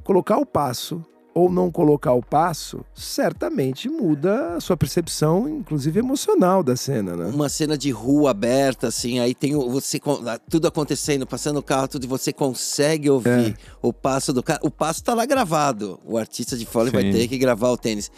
Colocar 0.02 0.38
o 0.38 0.46
passo 0.46 1.04
ou 1.36 1.52
não 1.52 1.72
colocar 1.72 2.14
o 2.14 2.22
passo, 2.22 2.86
certamente 2.94 3.90
muda 3.90 4.56
a 4.56 4.62
sua 4.62 4.78
percepção, 4.78 5.50
inclusive 5.50 6.00
emocional 6.00 6.62
da 6.64 6.76
cena, 6.76 7.18
né? 7.18 7.26
Uma 7.34 7.50
cena 7.50 7.76
de 7.76 7.90
rua 7.90 8.30
aberta, 8.32 8.88
assim, 8.88 9.20
aí 9.20 9.34
tem 9.34 9.54
você 9.56 10.00
tudo 10.48 10.68
acontecendo, 10.68 11.26
passando 11.26 11.58
o 11.58 11.64
carro, 11.64 11.88
tudo, 11.88 12.04
e 12.04 12.08
você 12.08 12.32
consegue 12.32 13.10
ouvir 13.10 13.30
É. 13.30 13.54
o 13.82 13.92
passo 13.92 14.32
do 14.32 14.44
cara. 14.44 14.60
O 14.64 14.70
passo 14.72 15.04
tá 15.04 15.14
lá 15.16 15.26
gravado. 15.26 16.00
O 16.06 16.18
artista 16.18 16.56
de 16.56 16.66
fora 16.68 16.92
vai 16.92 17.12
ter 17.12 17.28
que 17.28 17.38
gravar 17.38 17.72
o 17.72 17.78
tênis. 17.78 18.12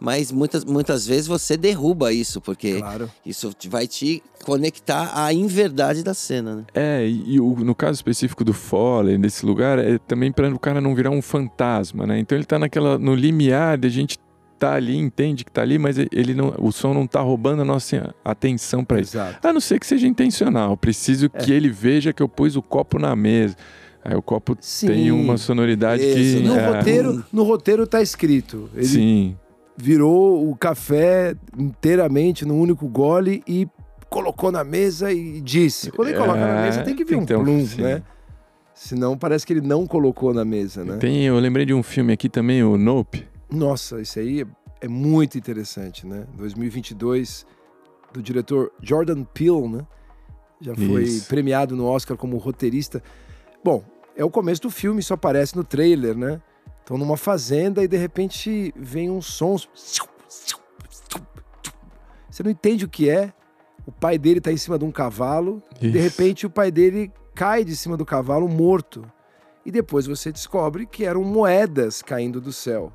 Mas 0.00 0.30
muitas, 0.30 0.64
muitas 0.64 1.06
vezes 1.06 1.26
você 1.26 1.56
derruba 1.56 2.12
isso, 2.12 2.40
porque 2.40 2.78
Claro. 2.78 3.10
isso 3.24 3.50
vai 3.68 3.86
te 3.86 4.22
conectar 4.44 5.12
à 5.14 5.32
inverdade 5.32 6.02
da 6.02 6.12
cena, 6.12 6.56
né? 6.56 6.64
É, 6.74 7.06
e, 7.06 7.34
e 7.34 7.40
o- 7.40 7.54
no 7.64 7.74
caso 7.74 7.94
específico 7.96 8.44
do 8.44 8.52
Foley, 8.52 9.16
desse 9.16 9.46
lugar, 9.46 9.78
é 9.78 9.96
também 9.98 10.30
para 10.30 10.52
o 10.54 10.58
cara 10.58 10.80
não 10.80 10.94
virar 10.94 11.10
um 11.10 11.22
fantasma, 11.22 12.06
né? 12.06 12.18
Então 12.18 12.36
ele 12.36 12.44
tá 12.44 12.58
naquela, 12.58 12.98
no 12.98 13.14
limiar 13.14 13.78
de 13.78 13.86
a 13.86 13.90
gente 13.90 14.18
tá 14.58 14.74
ali, 14.74 14.96
entende 14.96 15.44
que 15.44 15.50
tá 15.50 15.62
ali, 15.62 15.78
mas 15.78 15.96
ele 15.98 16.34
não, 16.34 16.54
o 16.58 16.70
som 16.70 16.92
não 16.94 17.06
tá 17.06 17.20
roubando 17.20 17.62
a 17.62 17.64
nossa 17.64 18.14
atenção 18.24 18.84
para 18.84 19.00
isso. 19.00 19.16
Exato. 19.16 19.46
A 19.46 19.52
não 19.52 19.60
ser 19.60 19.78
que 19.80 19.86
seja 19.86 20.06
intencional. 20.06 20.76
Preciso 20.76 21.28
que 21.30 21.52
É. 21.52 21.56
ele 21.56 21.70
veja 21.70 22.12
que 22.12 22.22
eu 22.22 22.28
pus 22.28 22.56
o 22.56 22.62
copo 22.62 22.98
na 22.98 23.14
mesa. 23.16 23.56
Aí 24.04 24.14
o 24.14 24.20
copo 24.22 24.54
Sim. 24.60 24.86
tem 24.88 25.10
uma 25.10 25.38
sonoridade 25.38 26.02
Isso, 26.02 26.42
que. 26.42 26.46
No 26.46 26.56
é, 26.56 26.66
roteiro, 26.66 27.24
no 27.32 27.42
roteiro 27.42 27.86
tá 27.86 28.02
escrito. 28.02 28.68
Ele 28.74 28.84
Sim. 28.84 29.36
Virou 29.76 30.48
o 30.50 30.56
café 30.56 31.34
inteiramente 31.58 32.44
num 32.44 32.60
único 32.60 32.88
gole 32.88 33.42
e 33.46 33.68
colocou 34.08 34.52
na 34.52 34.62
mesa 34.62 35.12
e 35.12 35.40
disse. 35.40 35.90
Quando 35.90 36.08
ele 36.08 36.18
coloca 36.18 36.38
na 36.38 36.60
É, 36.60 36.62
mesa, 36.66 36.82
tem 36.82 36.94
que 36.94 37.04
vir 37.04 37.16
um 37.16 37.26
plum, 37.26 37.66
sim. 37.66 37.82
né? 37.82 38.02
Senão 38.74 39.16
parece 39.16 39.46
que 39.46 39.52
ele 39.52 39.60
não 39.60 39.86
colocou 39.86 40.34
na 40.34 40.44
mesa, 40.44 40.84
né? 40.84 40.96
Tem, 40.98 41.24
eu 41.24 41.38
lembrei 41.38 41.64
de 41.64 41.72
um 41.74 41.82
filme 41.82 42.12
aqui 42.12 42.28
também, 42.28 42.62
o 42.62 42.76
Nope. 42.76 43.26
Nossa, 43.50 44.00
isso 44.00 44.18
aí 44.18 44.44
é, 44.80 44.88
muito 44.88 45.38
interessante, 45.38 46.06
né? 46.06 46.24
2022 46.36 47.46
do 48.12 48.22
diretor 48.22 48.72
Jordan 48.80 49.24
Peele, 49.24 49.68
né? 49.68 49.86
Já 50.60 50.74
foi 50.74 51.02
Isso. 51.02 51.28
premiado 51.28 51.76
no 51.76 51.84
Oscar 51.84 52.16
como 52.16 52.36
roteirista. 52.38 53.02
Bom, 53.62 53.82
é 54.16 54.24
o 54.24 54.30
começo 54.30 54.62
do 54.62 54.70
filme, 54.70 55.00
isso 55.00 55.12
aparece 55.12 55.56
no 55.56 55.64
trailer, 55.64 56.16
né? 56.16 56.40
Estão 56.84 56.98
numa 56.98 57.16
fazenda 57.16 57.82
e 57.82 57.88
de 57.88 57.96
repente 57.96 58.70
vem 58.76 59.10
uns 59.10 59.24
sons. 59.24 59.66
Você 62.30 62.42
não 62.42 62.50
entende 62.50 62.84
o 62.84 62.88
que 62.88 63.08
é. 63.08 63.32
O 63.86 63.92
pai 63.92 64.18
dele 64.18 64.38
está 64.38 64.52
em 64.52 64.56
cima 64.56 64.78
de 64.78 64.84
um 64.84 64.90
cavalo. 64.92 65.62
De 65.80 65.88
Isso. 65.88 65.98
repente 65.98 66.46
o 66.46 66.50
pai 66.50 66.70
dele 66.70 67.10
cai 67.34 67.64
de 67.64 67.74
cima 67.74 67.96
do 67.96 68.04
cavalo 68.04 68.46
morto. 68.48 69.04
E 69.64 69.70
depois 69.70 70.06
você 70.06 70.30
descobre 70.30 70.84
que 70.84 71.04
eram 71.06 71.22
moedas 71.24 72.02
caindo 72.02 72.38
do 72.40 72.52
céu. 72.52 72.92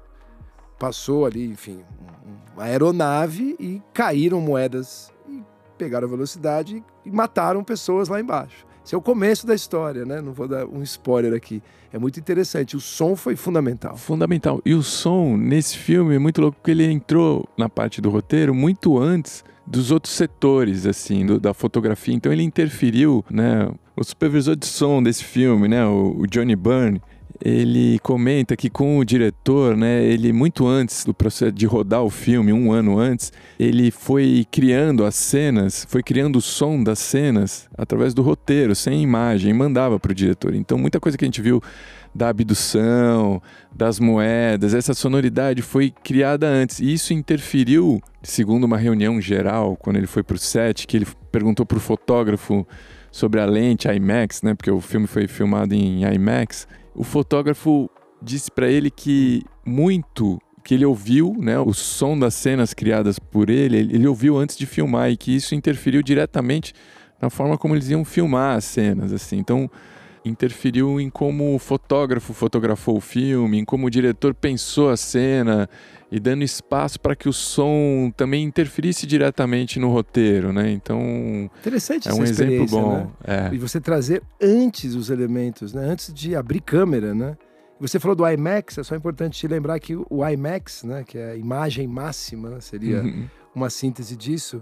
Passou 0.77 1.25
ali, 1.25 1.45
enfim, 1.49 1.83
um- 2.25 2.53
uma 2.53 2.63
aeronave 2.65 3.55
e 3.59 3.81
caíram 3.91 4.39
moedas 4.39 5.11
e 5.27 5.43
pegaram 5.79 6.07
velocidade 6.07 6.83
e 7.03 7.11
mataram 7.11 7.63
pessoas 7.63 8.07
lá 8.07 8.19
embaixo. 8.19 8.67
Esse 8.89 8.95
é 8.95 8.97
o 8.97 9.01
começo 9.03 9.45
da 9.45 9.53
história, 9.53 10.03
né? 10.03 10.19
Não 10.19 10.33
vou 10.33 10.47
dar 10.47 10.65
um 10.65 10.81
spoiler 10.81 11.31
aqui. 11.35 11.61
É 11.93 11.99
muito 11.99 12.19
interessante. 12.19 12.75
O 12.75 12.79
som 12.79 13.15
foi 13.15 13.35
fundamental. 13.35 13.95
Fundamental. 13.95 14.59
E 14.65 14.73
o 14.73 14.81
som 14.81 15.37
nesse 15.37 15.77
filme 15.77 16.15
é 16.15 16.17
muito 16.17 16.41
louco 16.41 16.57
porque 16.57 16.71
ele 16.71 16.85
entrou 16.91 17.47
na 17.55 17.69
parte 17.69 18.01
do 18.01 18.09
roteiro 18.09 18.51
muito 18.51 18.97
antes 18.97 19.43
dos 19.63 19.91
outros 19.91 20.15
setores, 20.15 20.87
assim, 20.87 21.23
do- 21.23 21.39
da 21.39 21.53
fotografia. 21.53 22.15
Então 22.15 22.33
ele 22.33 22.41
interferiu, 22.41 23.23
né? 23.29 23.71
O 23.95 24.03
supervisor 24.03 24.55
de 24.55 24.65
som 24.65 25.03
desse 25.03 25.23
filme, 25.23 25.67
né? 25.67 25.85
O, 25.85 26.21
o 26.21 26.25
Johnny 26.25 26.55
Byrne, 26.55 26.99
ele 27.43 27.99
comenta 27.99 28.55
que 28.55 28.69
com 28.69 28.97
o 28.97 29.05
diretor, 29.05 29.75
né? 29.77 30.03
Ele 30.03 30.33
muito 30.33 30.67
antes 30.67 31.05
do 31.05 31.13
processo 31.13 31.51
de 31.51 31.65
rodar 31.65 32.03
o 32.03 32.09
filme, 32.09 32.51
um 32.51 32.71
ano 32.71 32.97
antes, 32.99 33.31
ele 33.59 33.91
foi 33.91 34.45
criando 34.51 35.05
as 35.05 35.15
cenas, 35.15 35.85
foi 35.89 36.03
criando 36.03 36.37
o 36.37 36.41
som 36.41 36.83
das 36.83 36.99
cenas 36.99 37.69
através 37.77 38.13
do 38.13 38.21
roteiro, 38.21 38.75
sem 38.75 39.01
imagem, 39.01 39.53
mandava 39.53 39.99
para 39.99 40.11
o 40.11 40.15
diretor. 40.15 40.53
Então 40.53 40.77
muita 40.77 40.99
coisa 40.99 41.17
que 41.17 41.25
a 41.25 41.27
gente 41.27 41.41
viu 41.41 41.61
da 42.13 42.29
abdução, 42.29 43.41
das 43.71 43.99
moedas, 43.99 44.73
essa 44.73 44.93
sonoridade 44.93 45.61
foi 45.61 45.93
criada 46.03 46.47
antes. 46.47 46.79
E 46.79 46.93
isso 46.93 47.13
interferiu, 47.13 48.01
segundo 48.21 48.63
uma 48.63 48.77
reunião 48.77 49.21
geral, 49.21 49.77
quando 49.77 49.97
ele 49.97 50.07
foi 50.07 50.23
para 50.23 50.35
o 50.35 50.39
set, 50.39 50.87
que 50.87 50.97
ele 50.97 51.07
perguntou 51.31 51.65
para 51.65 51.77
o 51.77 51.81
fotógrafo 51.81 52.67
sobre 53.11 53.39
a 53.39 53.45
lente 53.45 53.87
IMAX, 53.87 54.41
né? 54.41 54.53
Porque 54.53 54.71
o 54.71 54.81
filme 54.81 55.07
foi 55.07 55.27
filmado 55.27 55.73
em 55.73 56.03
IMAX. 56.03 56.67
O 56.99 57.03
fotógrafo 57.05 57.89
disse 58.21 58.51
para 58.51 58.69
ele 58.69 58.91
que 58.91 59.41
muito 59.65 60.37
que 60.65 60.73
ele 60.73 60.83
ouviu, 60.83 61.33
né, 61.39 61.57
o 61.57 61.73
som 61.73 62.19
das 62.19 62.33
cenas 62.33 62.73
criadas 62.73 63.17
por 63.17 63.49
ele, 63.49 63.77
ele 63.77 64.05
ouviu 64.05 64.37
antes 64.37 64.57
de 64.57 64.65
filmar 64.65 65.09
e 65.09 65.15
que 65.15 65.33
isso 65.33 65.55
interferiu 65.55 66.03
diretamente 66.03 66.73
na 67.21 67.29
forma 67.29 67.57
como 67.57 67.73
eles 67.73 67.89
iam 67.89 68.03
filmar 68.03 68.57
as 68.57 68.65
cenas, 68.65 69.13
assim. 69.13 69.37
Então, 69.37 69.71
interferiu 70.25 70.99
em 70.99 71.09
como 71.09 71.55
o 71.55 71.59
fotógrafo 71.59 72.33
fotografou 72.33 72.97
o 72.97 73.01
filme, 73.01 73.59
em 73.59 73.65
como 73.65 73.87
o 73.87 73.89
diretor 73.89 74.33
pensou 74.33 74.89
a 74.89 74.97
cena 74.97 75.69
e 76.11 76.19
dando 76.19 76.43
espaço 76.43 76.99
para 76.99 77.15
que 77.15 77.29
o 77.29 77.33
som 77.33 78.11
também 78.17 78.43
interferisse 78.43 79.05
diretamente 79.05 79.79
no 79.79 79.89
roteiro, 79.91 80.51
né? 80.51 80.69
Então, 80.71 81.49
Interessante 81.59 82.09
é 82.09 82.13
um 82.13 82.23
exemplo 82.23 82.65
bom. 82.65 82.97
né? 82.97 83.49
É. 83.51 83.53
E 83.53 83.57
você 83.57 83.79
trazer 83.79 84.21
antes 84.41 84.95
os 84.95 85.09
elementos, 85.09 85.73
né? 85.73 85.83
Antes 85.85 86.13
de 86.13 86.35
abrir 86.35 86.61
câmera, 86.61 87.13
né? 87.13 87.37
Você 87.79 87.97
falou 87.97 88.15
do 88.15 88.27
IMAX, 88.27 88.77
é 88.77 88.83
só 88.83 88.95
importante 88.95 89.39
te 89.39 89.47
lembrar 89.47 89.79
que 89.79 89.95
o 89.95 90.27
IMAX, 90.27 90.83
né, 90.83 91.03
que 91.07 91.17
é 91.17 91.31
a 91.31 91.35
imagem 91.37 91.87
máxima, 91.87 92.49
né, 92.49 92.59
seria 92.59 93.01
Uhum. 93.01 93.25
uma 93.55 93.69
síntese 93.69 94.17
disso, 94.17 94.61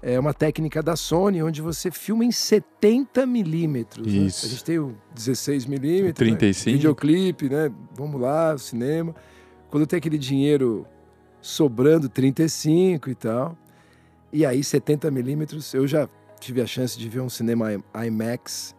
é 0.00 0.18
uma 0.18 0.32
técnica 0.32 0.82
da 0.82 0.94
Sony 0.96 1.42
onde 1.42 1.60
você 1.60 1.90
filma 1.90 2.24
em 2.24 2.30
70 2.30 3.26
milímetros. 3.26 4.06
né? 4.06 4.26
A 4.26 4.48
gente 4.50 4.64
tem 4.64 4.78
o 4.78 4.94
16 5.14 5.66
milímetros, 5.66 6.14
35. 6.14 6.70
Né? 6.70 6.76
videoclipe, 6.76 7.48
né? 7.48 7.72
Vamos 7.94 8.20
lá, 8.20 8.56
cinema. 8.56 9.14
Quando 9.70 9.86
tem 9.86 9.98
aquele 9.98 10.18
dinheiro 10.18 10.86
sobrando, 11.40 12.08
35 12.08 13.10
e 13.10 13.14
tal. 13.14 13.56
E 14.32 14.44
aí, 14.46 14.62
70 14.62 15.10
milímetros, 15.10 15.72
eu 15.74 15.86
já 15.86 16.08
tive 16.38 16.60
a 16.60 16.66
chance 16.66 16.98
de 16.98 17.08
ver 17.08 17.20
um 17.20 17.28
cinema 17.28 17.70
IMAX. 18.06 18.74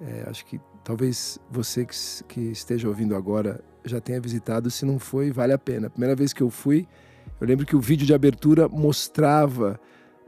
É, 0.00 0.24
acho 0.28 0.44
que 0.46 0.60
talvez 0.82 1.38
você 1.50 1.84
que, 1.84 1.94
que 2.26 2.40
esteja 2.40 2.88
ouvindo 2.88 3.14
agora 3.14 3.62
já 3.84 4.00
tenha 4.00 4.20
visitado. 4.20 4.70
Se 4.70 4.86
não 4.86 4.98
foi, 4.98 5.30
vale 5.30 5.52
a 5.52 5.58
pena. 5.58 5.88
A 5.88 5.90
primeira 5.90 6.16
vez 6.16 6.32
que 6.32 6.42
eu 6.42 6.48
fui, 6.48 6.86
eu 7.40 7.46
lembro 7.46 7.66
que 7.66 7.76
o 7.76 7.80
vídeo 7.80 8.06
de 8.06 8.14
abertura 8.14 8.68
mostrava 8.68 9.78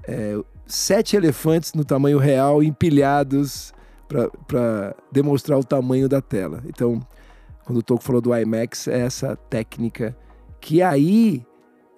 é, 0.07 0.39
sete 0.67 1.17
elefantes 1.17 1.75
no 1.75 1.85
tamanho 1.85 2.19
real 2.19 2.63
empilhados 2.63 3.73
para 4.09 4.95
demonstrar 5.11 5.59
o 5.59 5.65
tamanho 5.65 6.09
da 6.09 6.21
tela. 6.21 6.63
Então, 6.67 7.01
quando 7.65 7.79
o 7.79 7.83
Toco 7.83 8.03
falou 8.03 8.21
do 8.21 8.35
IMAX, 8.35 8.87
é 8.87 9.01
essa 9.01 9.37
técnica 9.37 10.17
que 10.61 10.83
aí 10.83 11.45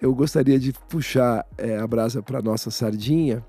eu 0.01 0.13
gostaria 0.13 0.57
de 0.59 0.73
puxar 0.87 1.45
é, 1.57 1.77
a 1.77 1.85
brasa 1.85 2.21
para 2.21 2.41
nossa 2.41 2.71
sardinha, 2.71 3.45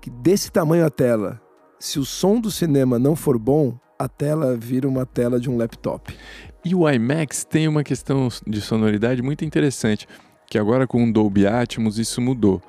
que 0.00 0.10
desse 0.10 0.50
tamanho 0.50 0.84
a 0.84 0.90
tela, 0.90 1.40
se 1.78 1.98
o 1.98 2.04
som 2.04 2.40
do 2.40 2.50
cinema 2.50 2.98
não 2.98 3.14
for 3.14 3.38
bom, 3.38 3.78
a 3.98 4.08
tela 4.08 4.56
vira 4.56 4.88
uma 4.88 5.06
tela 5.06 5.38
de 5.38 5.50
um 5.50 5.56
laptop. 5.56 6.16
E 6.64 6.74
o 6.74 6.88
IMAX 6.88 7.44
tem 7.44 7.68
uma 7.68 7.84
questão 7.84 8.28
de 8.46 8.60
sonoridade 8.60 9.22
muito 9.22 9.44
interessante, 9.44 10.08
que 10.46 10.58
agora 10.58 10.86
com 10.86 11.04
o 11.04 11.12
Dolby 11.12 11.46
Atmos 11.46 11.98
isso 11.98 12.20
mudou. 12.20 12.60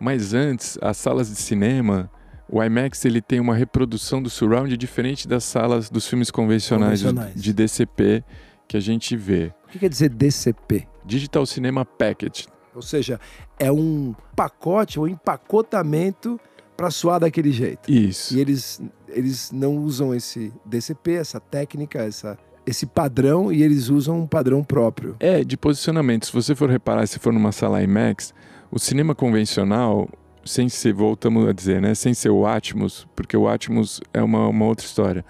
Mas 0.00 0.32
antes, 0.34 0.78
as 0.80 0.96
salas 0.96 1.28
de 1.28 1.36
cinema, 1.36 2.10
o 2.48 2.62
IMAX 2.62 3.04
ele 3.04 3.20
tem 3.20 3.38
uma 3.38 3.54
reprodução 3.54 4.22
do 4.22 4.30
surround 4.30 4.74
diferente 4.76 5.28
das 5.28 5.44
salas 5.44 5.90
dos 5.90 6.06
filmes 6.08 6.30
convencionais, 6.30 7.02
Convencionais. 7.02 7.40
de 7.40 7.52
DCP 7.52 8.24
que 8.66 8.76
a 8.76 8.80
gente 8.80 9.16
vê. 9.16 9.52
O 9.66 9.68
que 9.70 9.78
quer 9.78 9.88
dizer 9.88 10.08
DCP? 10.08 10.86
Digital 11.04 11.44
Cinema 11.44 11.84
Package. 11.84 12.46
Ou 12.74 12.82
seja, 12.82 13.20
é 13.58 13.70
um 13.70 14.14
pacote 14.34 14.98
ou 14.98 15.06
empacotamento 15.08 16.40
para 16.76 16.90
soar 16.90 17.20
daquele 17.20 17.52
jeito. 17.52 17.90
Isso. 17.90 18.34
E 18.34 18.40
eles, 18.40 18.80
eles 19.08 19.50
não 19.52 19.76
usam 19.76 20.14
esse 20.14 20.52
DCP, 20.64 21.12
essa 21.14 21.38
técnica, 21.38 21.98
essa, 21.98 22.38
esse 22.66 22.86
padrão, 22.86 23.52
e 23.52 23.62
eles 23.62 23.88
usam 23.88 24.20
um 24.20 24.26
padrão 24.26 24.62
próprio. 24.64 25.16
É, 25.20 25.44
de 25.44 25.56
posicionamento. 25.56 26.26
Se 26.26 26.32
você 26.32 26.54
for 26.54 26.70
reparar, 26.70 27.06
se 27.06 27.18
for 27.18 27.32
numa 27.32 27.52
sala 27.52 27.82
IMAX, 27.82 28.32
o 28.70 28.78
cinema 28.78 29.14
convencional, 29.14 30.08
sem 30.44 30.68
ser, 30.68 30.92
voltamos 30.92 31.48
a 31.48 31.52
dizer, 31.52 31.80
né? 31.80 31.94
Sem 31.94 32.14
ser 32.14 32.30
o 32.30 32.46
Atmos, 32.46 33.06
porque 33.16 33.36
o 33.36 33.48
Atmos 33.48 34.00
é 34.14 34.22
uma, 34.22 34.48
uma 34.48 34.64
outra 34.64 34.86
história. 34.86 35.24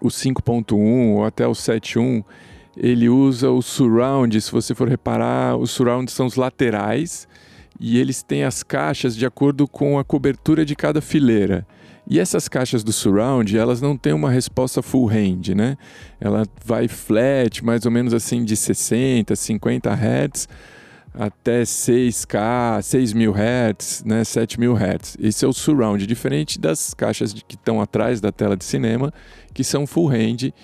O 0.00 0.08
5.1 0.08 1.14
ou 1.14 1.24
até 1.24 1.46
o 1.46 1.52
7.1, 1.52 2.22
ele 2.76 3.08
usa 3.08 3.50
o 3.50 3.62
surround. 3.62 4.38
Se 4.40 4.52
você 4.52 4.74
for 4.74 4.88
reparar, 4.88 5.56
os 5.56 5.70
surrounds 5.70 6.14
são 6.14 6.26
os 6.26 6.36
laterais 6.36 7.26
e 7.80 7.98
eles 7.98 8.22
têm 8.22 8.44
as 8.44 8.62
caixas 8.62 9.16
de 9.16 9.24
acordo 9.24 9.66
com 9.66 9.98
a 9.98 10.04
cobertura 10.04 10.64
de 10.64 10.76
cada 10.76 11.00
fileira. 11.00 11.66
E 12.06 12.18
essas 12.18 12.48
caixas 12.48 12.82
do 12.82 12.92
surround, 12.92 13.56
elas 13.56 13.80
não 13.80 13.96
têm 13.96 14.12
uma 14.12 14.28
resposta 14.28 14.82
full 14.82 15.06
range, 15.06 15.54
né? 15.54 15.78
Ela 16.20 16.44
vai 16.64 16.88
flat, 16.88 17.64
mais 17.64 17.86
ou 17.86 17.92
menos 17.92 18.12
assim 18.12 18.44
de 18.44 18.56
60, 18.56 19.34
50 19.36 19.90
Hz 19.90 20.48
até 21.14 21.62
6K, 21.62 22.80
6.000 22.80 23.32
Hz, 23.34 24.04
né, 24.04 24.22
7.000 24.22 24.74
Hz. 24.76 25.16
Esse 25.20 25.44
é 25.44 25.48
o 25.48 25.52
surround, 25.52 26.06
diferente 26.06 26.58
das 26.58 26.94
caixas 26.94 27.32
que 27.32 27.54
estão 27.54 27.80
atrás 27.80 28.20
da 28.20 28.32
tela 28.32 28.56
de 28.56 28.64
cinema, 28.64 29.12
que 29.52 29.62
são 29.62 29.86
full 29.86 30.08
range 30.08 30.54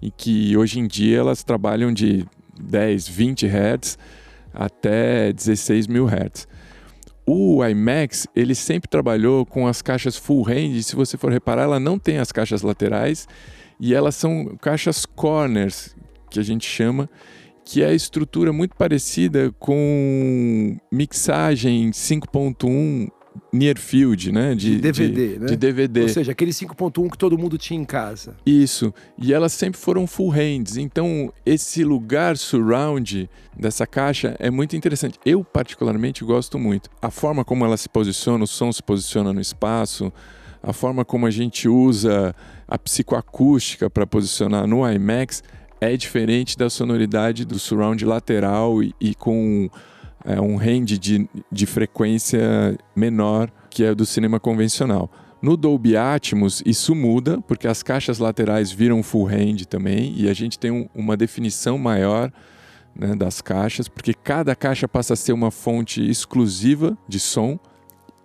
e 0.00 0.10
que 0.10 0.56
hoje 0.56 0.78
em 0.78 0.86
dia 0.86 1.18
elas 1.18 1.42
trabalham 1.42 1.92
de 1.92 2.24
10, 2.60 3.08
20 3.08 3.46
Hz 3.46 3.98
até 4.52 5.32
16.000 5.32 6.08
Hz. 6.08 6.48
O 7.26 7.62
IMAX, 7.62 8.26
ele 8.34 8.54
sempre 8.54 8.88
trabalhou 8.88 9.44
com 9.44 9.66
as 9.66 9.82
caixas 9.82 10.16
full 10.16 10.42
range, 10.42 10.82
se 10.82 10.96
você 10.96 11.18
for 11.18 11.30
reparar, 11.30 11.64
ela 11.64 11.78
não 11.78 11.98
tem 11.98 12.18
as 12.18 12.32
caixas 12.32 12.62
laterais 12.62 13.28
e 13.78 13.94
elas 13.94 14.14
são 14.14 14.56
caixas 14.60 15.04
corners, 15.04 15.94
que 16.30 16.40
a 16.40 16.42
gente 16.42 16.66
chama, 16.66 17.08
que 17.68 17.82
é 17.82 17.88
a 17.88 17.92
estrutura 17.92 18.50
muito 18.50 18.74
parecida 18.74 19.54
com 19.58 20.78
mixagem 20.90 21.90
5.1 21.90 23.10
near 23.52 23.78
field, 23.78 24.32
né? 24.32 24.54
De 24.54 24.78
DVD, 24.78 25.38
né? 25.38 25.46
De 25.48 25.54
DVD. 25.54 26.00
Ou 26.00 26.08
seja, 26.08 26.32
aquele 26.32 26.50
5.1 26.50 27.10
que 27.10 27.18
todo 27.18 27.36
mundo 27.36 27.58
tinha 27.58 27.78
em 27.78 27.84
casa. 27.84 28.34
Isso. 28.46 28.92
E 29.18 29.34
elas 29.34 29.52
sempre 29.52 29.78
foram 29.78 30.06
full 30.06 30.30
hands. 30.30 30.78
Então, 30.78 31.30
esse 31.44 31.84
lugar 31.84 32.38
surround 32.38 33.28
dessa 33.54 33.86
caixa 33.86 34.34
é 34.38 34.50
muito 34.50 34.74
interessante. 34.74 35.18
Eu, 35.22 35.44
particularmente, 35.44 36.24
gosto 36.24 36.58
muito. 36.58 36.88
A 37.02 37.10
forma 37.10 37.44
como 37.44 37.66
ela 37.66 37.76
se 37.76 37.90
posiciona, 37.90 38.44
o 38.44 38.46
som 38.46 38.72
se 38.72 38.82
posiciona 38.82 39.30
no 39.30 39.42
espaço, 39.42 40.10
a 40.62 40.72
forma 40.72 41.04
como 41.04 41.26
a 41.26 41.30
gente 41.30 41.68
usa 41.68 42.34
a 42.66 42.78
psicoacústica 42.78 43.90
para 43.90 44.06
posicionar 44.06 44.66
no 44.66 44.90
IMAX 44.90 45.42
é 45.80 45.96
diferente 45.96 46.56
da 46.56 46.68
sonoridade 46.68 47.44
do 47.44 47.58
surround 47.58 48.04
lateral 48.04 48.82
e, 48.82 48.94
e 49.00 49.14
com 49.14 49.70
é, 50.24 50.40
um 50.40 50.56
range 50.56 50.98
de, 50.98 51.28
de 51.50 51.66
frequência 51.66 52.76
menor 52.94 53.50
que 53.70 53.84
é 53.84 53.94
do 53.94 54.04
cinema 54.04 54.40
convencional. 54.40 55.10
No 55.40 55.56
Dolby 55.56 55.96
Atmos, 55.96 56.62
isso 56.66 56.94
muda, 56.94 57.40
porque 57.42 57.68
as 57.68 57.82
caixas 57.82 58.18
laterais 58.18 58.72
viram 58.72 59.04
full 59.04 59.24
range 59.24 59.66
também, 59.66 60.12
e 60.16 60.28
a 60.28 60.34
gente 60.34 60.58
tem 60.58 60.70
um, 60.70 60.88
uma 60.92 61.16
definição 61.16 61.78
maior 61.78 62.32
né, 62.94 63.14
das 63.14 63.40
caixas, 63.40 63.86
porque 63.86 64.12
cada 64.12 64.56
caixa 64.56 64.88
passa 64.88 65.12
a 65.12 65.16
ser 65.16 65.32
uma 65.32 65.52
fonte 65.52 66.04
exclusiva 66.04 66.98
de 67.06 67.20
som. 67.20 67.58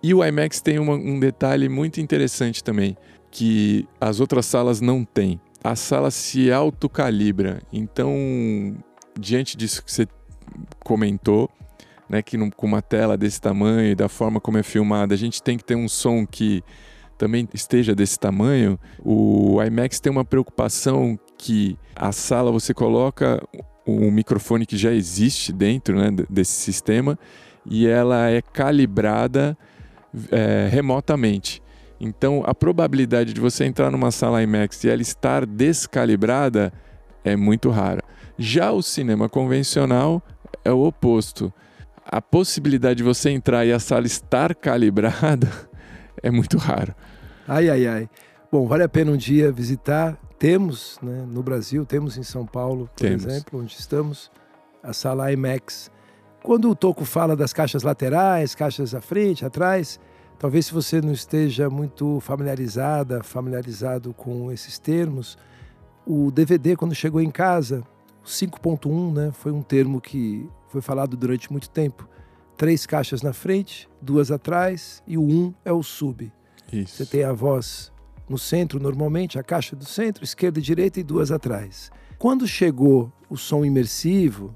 E 0.02 0.12
o 0.12 0.24
IMAX 0.24 0.60
tem 0.60 0.78
uma, 0.80 0.94
um 0.94 1.20
detalhe 1.20 1.68
muito 1.68 2.00
interessante 2.00 2.64
também, 2.64 2.96
que 3.30 3.86
as 4.00 4.18
outras 4.18 4.44
salas 4.46 4.80
não 4.80 5.04
têm. 5.04 5.40
A 5.64 5.74
sala 5.74 6.10
se 6.10 6.52
autocalibra. 6.52 7.62
Então, 7.72 8.76
diante 9.18 9.56
disso 9.56 9.82
que 9.82 9.90
você 9.90 10.06
comentou, 10.84 11.50
né, 12.08 12.22
que 12.22 12.38
com 12.50 12.66
uma 12.66 12.82
tela 12.82 13.16
desse 13.16 13.40
tamanho 13.40 13.92
e 13.92 13.94
da 13.94 14.08
forma 14.08 14.40
como 14.40 14.58
é 14.58 14.62
filmada, 14.62 15.14
a 15.14 15.18
gente 15.18 15.42
tem 15.42 15.56
que 15.56 15.64
ter 15.64 15.74
um 15.74 15.88
som 15.88 16.26
que 16.26 16.62
também 17.16 17.48
esteja 17.54 17.94
desse 17.94 18.18
tamanho. 18.18 18.78
O 19.02 19.62
IMAX 19.62 20.00
tem 20.00 20.12
uma 20.12 20.24
preocupação 20.24 21.18
que 21.38 21.78
a 21.96 22.12
sala 22.12 22.52
você 22.52 22.74
coloca 22.74 23.42
um 23.86 24.10
microfone 24.10 24.66
que 24.66 24.76
já 24.76 24.92
existe 24.92 25.52
dentro 25.52 25.96
né, 25.96 26.10
desse 26.28 26.52
sistema 26.52 27.18
e 27.66 27.86
ela 27.86 28.28
é 28.28 28.42
calibrada 28.42 29.56
é, 30.30 30.68
remotamente. 30.70 31.62
Então, 32.00 32.42
a 32.44 32.54
probabilidade 32.54 33.32
de 33.32 33.40
você 33.40 33.64
entrar 33.64 33.90
numa 33.90 34.10
sala 34.10 34.42
IMAX 34.42 34.82
e 34.84 34.90
ela 34.90 35.02
estar 35.02 35.46
descalibrada 35.46 36.72
é 37.24 37.36
muito 37.36 37.70
rara. 37.70 38.02
Já 38.36 38.72
o 38.72 38.82
cinema 38.82 39.28
convencional 39.28 40.22
é 40.64 40.72
o 40.72 40.84
oposto. 40.84 41.52
A 42.04 42.20
possibilidade 42.20 42.98
de 42.98 43.02
você 43.02 43.30
entrar 43.30 43.64
e 43.64 43.72
a 43.72 43.78
sala 43.78 44.06
estar 44.06 44.54
calibrada 44.54 45.48
é 46.22 46.30
muito 46.30 46.58
raro. 46.58 46.94
Ai, 47.46 47.70
ai, 47.70 47.86
ai. 47.86 48.10
Bom, 48.50 48.66
vale 48.66 48.82
a 48.82 48.88
pena 48.88 49.12
um 49.12 49.16
dia 49.16 49.50
visitar. 49.50 50.18
Temos 50.38 50.98
né, 51.02 51.24
no 51.26 51.42
Brasil, 51.42 51.86
temos 51.86 52.18
em 52.18 52.22
São 52.22 52.44
Paulo, 52.44 52.90
por 52.94 53.02
temos. 53.02 53.24
exemplo, 53.24 53.60
onde 53.60 53.74
estamos, 53.74 54.30
a 54.82 54.92
sala 54.92 55.32
IMAX. 55.32 55.90
Quando 56.42 56.68
o 56.68 56.74
Toco 56.74 57.04
fala 57.04 57.34
das 57.34 57.52
caixas 57.52 57.82
laterais, 57.82 58.54
caixas 58.54 58.94
à 58.94 59.00
frente, 59.00 59.46
atrás, 59.46 59.98
talvez 60.38 60.66
se 60.66 60.74
você 60.74 61.00
não 61.00 61.12
esteja 61.12 61.68
muito 61.70 62.20
familiarizada, 62.20 63.22
familiarizado 63.22 64.12
com 64.12 64.50
esses 64.50 64.78
termos, 64.78 65.38
o 66.06 66.30
DVD, 66.30 66.76
quando 66.76 66.94
chegou 66.94 67.20
em 67.20 67.30
casa, 67.30 67.82
5.1, 68.24 69.12
né, 69.12 69.32
foi 69.32 69.52
um 69.52 69.62
termo 69.62 70.00
que 70.00 70.48
foi 70.68 70.80
falado 70.80 71.16
durante 71.16 71.50
muito 71.50 71.68
tempo. 71.70 72.08
Três 72.56 72.86
caixas 72.86 73.22
na 73.22 73.32
frente, 73.32 73.88
duas 74.00 74.30
atrás 74.30 75.02
e 75.06 75.16
o 75.18 75.22
um 75.22 75.52
é 75.64 75.72
o 75.72 75.82
sub. 75.82 76.32
Isso. 76.72 76.96
Você 76.96 77.06
tem 77.06 77.24
a 77.24 77.32
voz 77.32 77.92
no 78.28 78.38
centro, 78.38 78.80
normalmente, 78.80 79.38
a 79.38 79.42
caixa 79.42 79.76
do 79.76 79.84
centro, 79.84 80.24
esquerda 80.24 80.58
e 80.58 80.62
direita 80.62 81.00
e 81.00 81.02
duas 81.02 81.30
atrás. 81.30 81.90
Quando 82.18 82.46
chegou 82.46 83.12
o 83.28 83.36
som 83.36 83.64
imersivo, 83.64 84.54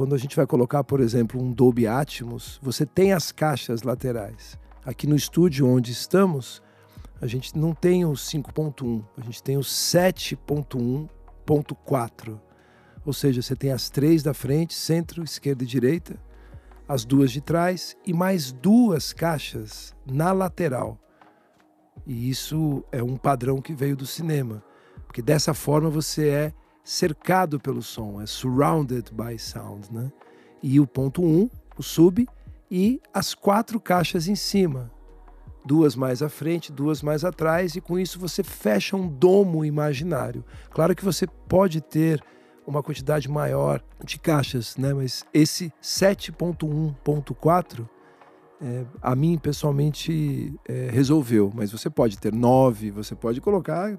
quando 0.00 0.14
a 0.14 0.18
gente 0.18 0.34
vai 0.34 0.46
colocar, 0.46 0.82
por 0.82 0.98
exemplo, 0.98 1.38
um 1.38 1.52
Dolby 1.52 1.86
Atmos, 1.86 2.58
você 2.62 2.86
tem 2.86 3.12
as 3.12 3.30
caixas 3.30 3.82
laterais. 3.82 4.58
Aqui 4.82 5.06
no 5.06 5.14
estúdio 5.14 5.68
onde 5.68 5.92
estamos, 5.92 6.62
a 7.20 7.26
gente 7.26 7.58
não 7.58 7.74
tem 7.74 8.06
o 8.06 8.12
5.1, 8.12 9.04
a 9.18 9.20
gente 9.20 9.42
tem 9.42 9.58
o 9.58 9.60
7.1.4. 9.60 12.40
Ou 13.04 13.12
seja, 13.12 13.42
você 13.42 13.54
tem 13.54 13.72
as 13.72 13.90
três 13.90 14.22
da 14.22 14.32
frente, 14.32 14.72
centro, 14.72 15.22
esquerda 15.22 15.64
e 15.64 15.66
direita, 15.66 16.18
as 16.88 17.04
duas 17.04 17.30
de 17.30 17.42
trás 17.42 17.94
e 18.06 18.14
mais 18.14 18.52
duas 18.52 19.12
caixas 19.12 19.94
na 20.10 20.32
lateral. 20.32 20.98
E 22.06 22.30
isso 22.30 22.82
é 22.90 23.02
um 23.02 23.18
padrão 23.18 23.60
que 23.60 23.74
veio 23.74 23.98
do 23.98 24.06
cinema, 24.06 24.64
porque 25.06 25.20
dessa 25.20 25.52
forma 25.52 25.90
você 25.90 26.28
é 26.28 26.54
cercado 26.84 27.60
pelo 27.60 27.82
som, 27.82 28.20
é 28.20 28.26
surrounded 28.26 29.10
by 29.12 29.38
sound, 29.38 29.92
né? 29.92 30.10
E 30.62 30.80
o 30.80 30.86
ponto 30.86 31.22
1, 31.22 31.26
um, 31.26 31.50
o 31.76 31.82
sub, 31.82 32.26
e 32.70 33.00
as 33.12 33.34
quatro 33.34 33.80
caixas 33.80 34.28
em 34.28 34.34
cima, 34.34 34.90
duas 35.64 35.96
mais 35.96 36.22
à 36.22 36.28
frente, 36.28 36.72
duas 36.72 37.02
mais 37.02 37.24
atrás, 37.24 37.74
e 37.74 37.80
com 37.80 37.98
isso 37.98 38.18
você 38.18 38.42
fecha 38.42 38.96
um 38.96 39.08
domo 39.08 39.64
imaginário. 39.64 40.44
Claro 40.70 40.94
que 40.94 41.04
você 41.04 41.26
pode 41.26 41.80
ter 41.80 42.22
uma 42.66 42.82
quantidade 42.82 43.28
maior 43.28 43.82
de 44.04 44.18
caixas, 44.18 44.76
né? 44.76 44.92
Mas 44.94 45.24
esse 45.32 45.72
7.1.4 45.82 47.88
é, 48.62 48.84
a 49.00 49.16
mim 49.16 49.38
pessoalmente 49.38 50.54
é, 50.68 50.90
resolveu, 50.90 51.50
mas 51.54 51.72
você 51.72 51.88
pode 51.88 52.18
ter 52.18 52.32
nove, 52.32 52.90
você 52.90 53.14
pode 53.14 53.40
colocar 53.40 53.98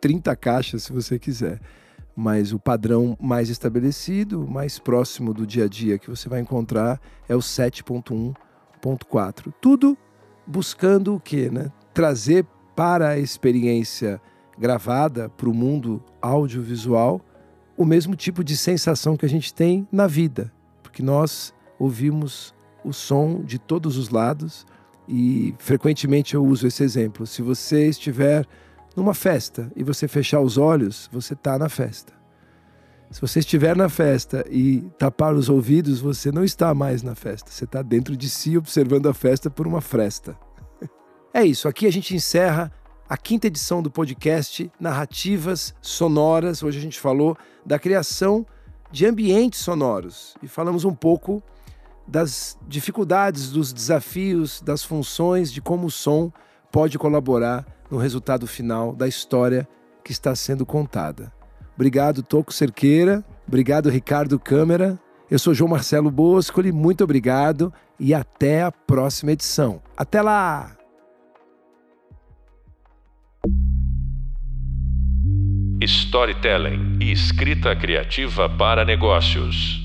30 0.00 0.34
caixas 0.36 0.84
se 0.84 0.92
você 0.92 1.18
quiser. 1.18 1.60
Mas 2.16 2.52
o 2.52 2.58
padrão 2.58 3.16
mais 3.20 3.48
estabelecido, 3.48 4.46
mais 4.46 4.78
próximo 4.78 5.34
do 5.34 5.46
dia 5.46 5.64
a 5.64 5.68
dia 5.68 5.98
que 5.98 6.08
você 6.08 6.28
vai 6.28 6.40
encontrar 6.40 7.00
é 7.28 7.34
o 7.34 7.40
7.1.4. 7.40 9.52
Tudo 9.60 9.98
buscando 10.46 11.14
o 11.14 11.20
quê? 11.20 11.50
Né? 11.50 11.72
Trazer 11.92 12.46
para 12.76 13.10
a 13.10 13.18
experiência 13.18 14.20
gravada, 14.58 15.28
para 15.28 15.48
o 15.48 15.54
mundo 15.54 16.02
audiovisual, 16.22 17.20
o 17.76 17.84
mesmo 17.84 18.14
tipo 18.14 18.44
de 18.44 18.56
sensação 18.56 19.16
que 19.16 19.26
a 19.26 19.28
gente 19.28 19.52
tem 19.52 19.86
na 19.90 20.06
vida, 20.06 20.52
porque 20.82 21.02
nós 21.02 21.52
ouvimos 21.78 22.54
o 22.84 22.92
som 22.92 23.42
de 23.42 23.58
todos 23.58 23.96
os 23.96 24.10
lados 24.10 24.66
e 25.08 25.54
frequentemente 25.58 26.34
eu 26.34 26.44
uso 26.44 26.66
esse 26.66 26.82
exemplo. 26.82 27.26
Se 27.26 27.42
você 27.42 27.88
estiver 27.88 28.46
numa 28.96 29.14
festa 29.14 29.70
e 29.74 29.82
você 29.82 30.06
fechar 30.06 30.40
os 30.40 30.56
olhos, 30.58 31.08
você 31.12 31.34
está 31.34 31.58
na 31.58 31.68
festa. 31.68 32.12
Se 33.10 33.20
você 33.20 33.38
estiver 33.38 33.76
na 33.76 33.88
festa 33.88 34.44
e 34.50 34.80
tapar 34.98 35.34
os 35.34 35.48
ouvidos, 35.48 36.00
você 36.00 36.32
não 36.32 36.42
está 36.42 36.74
mais 36.74 37.02
na 37.02 37.14
festa. 37.14 37.50
Você 37.50 37.64
está 37.64 37.80
dentro 37.80 38.16
de 38.16 38.28
si 38.28 38.58
observando 38.58 39.08
a 39.08 39.14
festa 39.14 39.48
por 39.48 39.66
uma 39.66 39.80
fresta. 39.80 40.36
É 41.36 41.44
isso. 41.44 41.66
Aqui 41.66 41.84
a 41.84 41.90
gente 41.90 42.14
encerra 42.14 42.72
a 43.08 43.16
quinta 43.16 43.48
edição 43.48 43.82
do 43.82 43.90
podcast 43.90 44.70
Narrativas 44.78 45.74
Sonoras. 45.82 46.62
Hoje 46.62 46.78
a 46.78 46.80
gente 46.80 47.00
falou 47.00 47.36
da 47.66 47.76
criação 47.76 48.46
de 48.92 49.04
ambientes 49.04 49.58
sonoros 49.58 50.36
e 50.40 50.46
falamos 50.46 50.84
um 50.84 50.94
pouco 50.94 51.42
das 52.06 52.56
dificuldades, 52.68 53.50
dos 53.50 53.72
desafios, 53.72 54.60
das 54.60 54.84
funções, 54.84 55.52
de 55.52 55.60
como 55.60 55.88
o 55.88 55.90
som 55.90 56.32
pode 56.70 56.98
colaborar 56.98 57.66
no 57.90 57.98
resultado 57.98 58.46
final 58.46 58.94
da 58.94 59.06
história 59.06 59.68
que 60.02 60.12
está 60.12 60.34
sendo 60.34 60.66
contada. 60.66 61.32
Obrigado, 61.74 62.22
Toco 62.22 62.52
Cerqueira. 62.52 63.24
Obrigado, 63.46 63.90
Ricardo 63.90 64.38
Câmara. 64.38 64.98
Eu 65.30 65.38
sou 65.38 65.54
João 65.54 65.70
Marcelo 65.70 66.10
Boscoli. 66.10 66.70
Muito 66.70 67.02
obrigado 67.02 67.72
e 67.98 68.14
até 68.14 68.62
a 68.62 68.70
próxima 68.70 69.32
edição. 69.32 69.82
Até 69.96 70.22
lá! 70.22 70.76
Storytelling 75.80 76.98
e 77.00 77.12
escrita 77.12 77.74
criativa 77.76 78.48
para 78.48 78.84
negócios. 78.84 79.83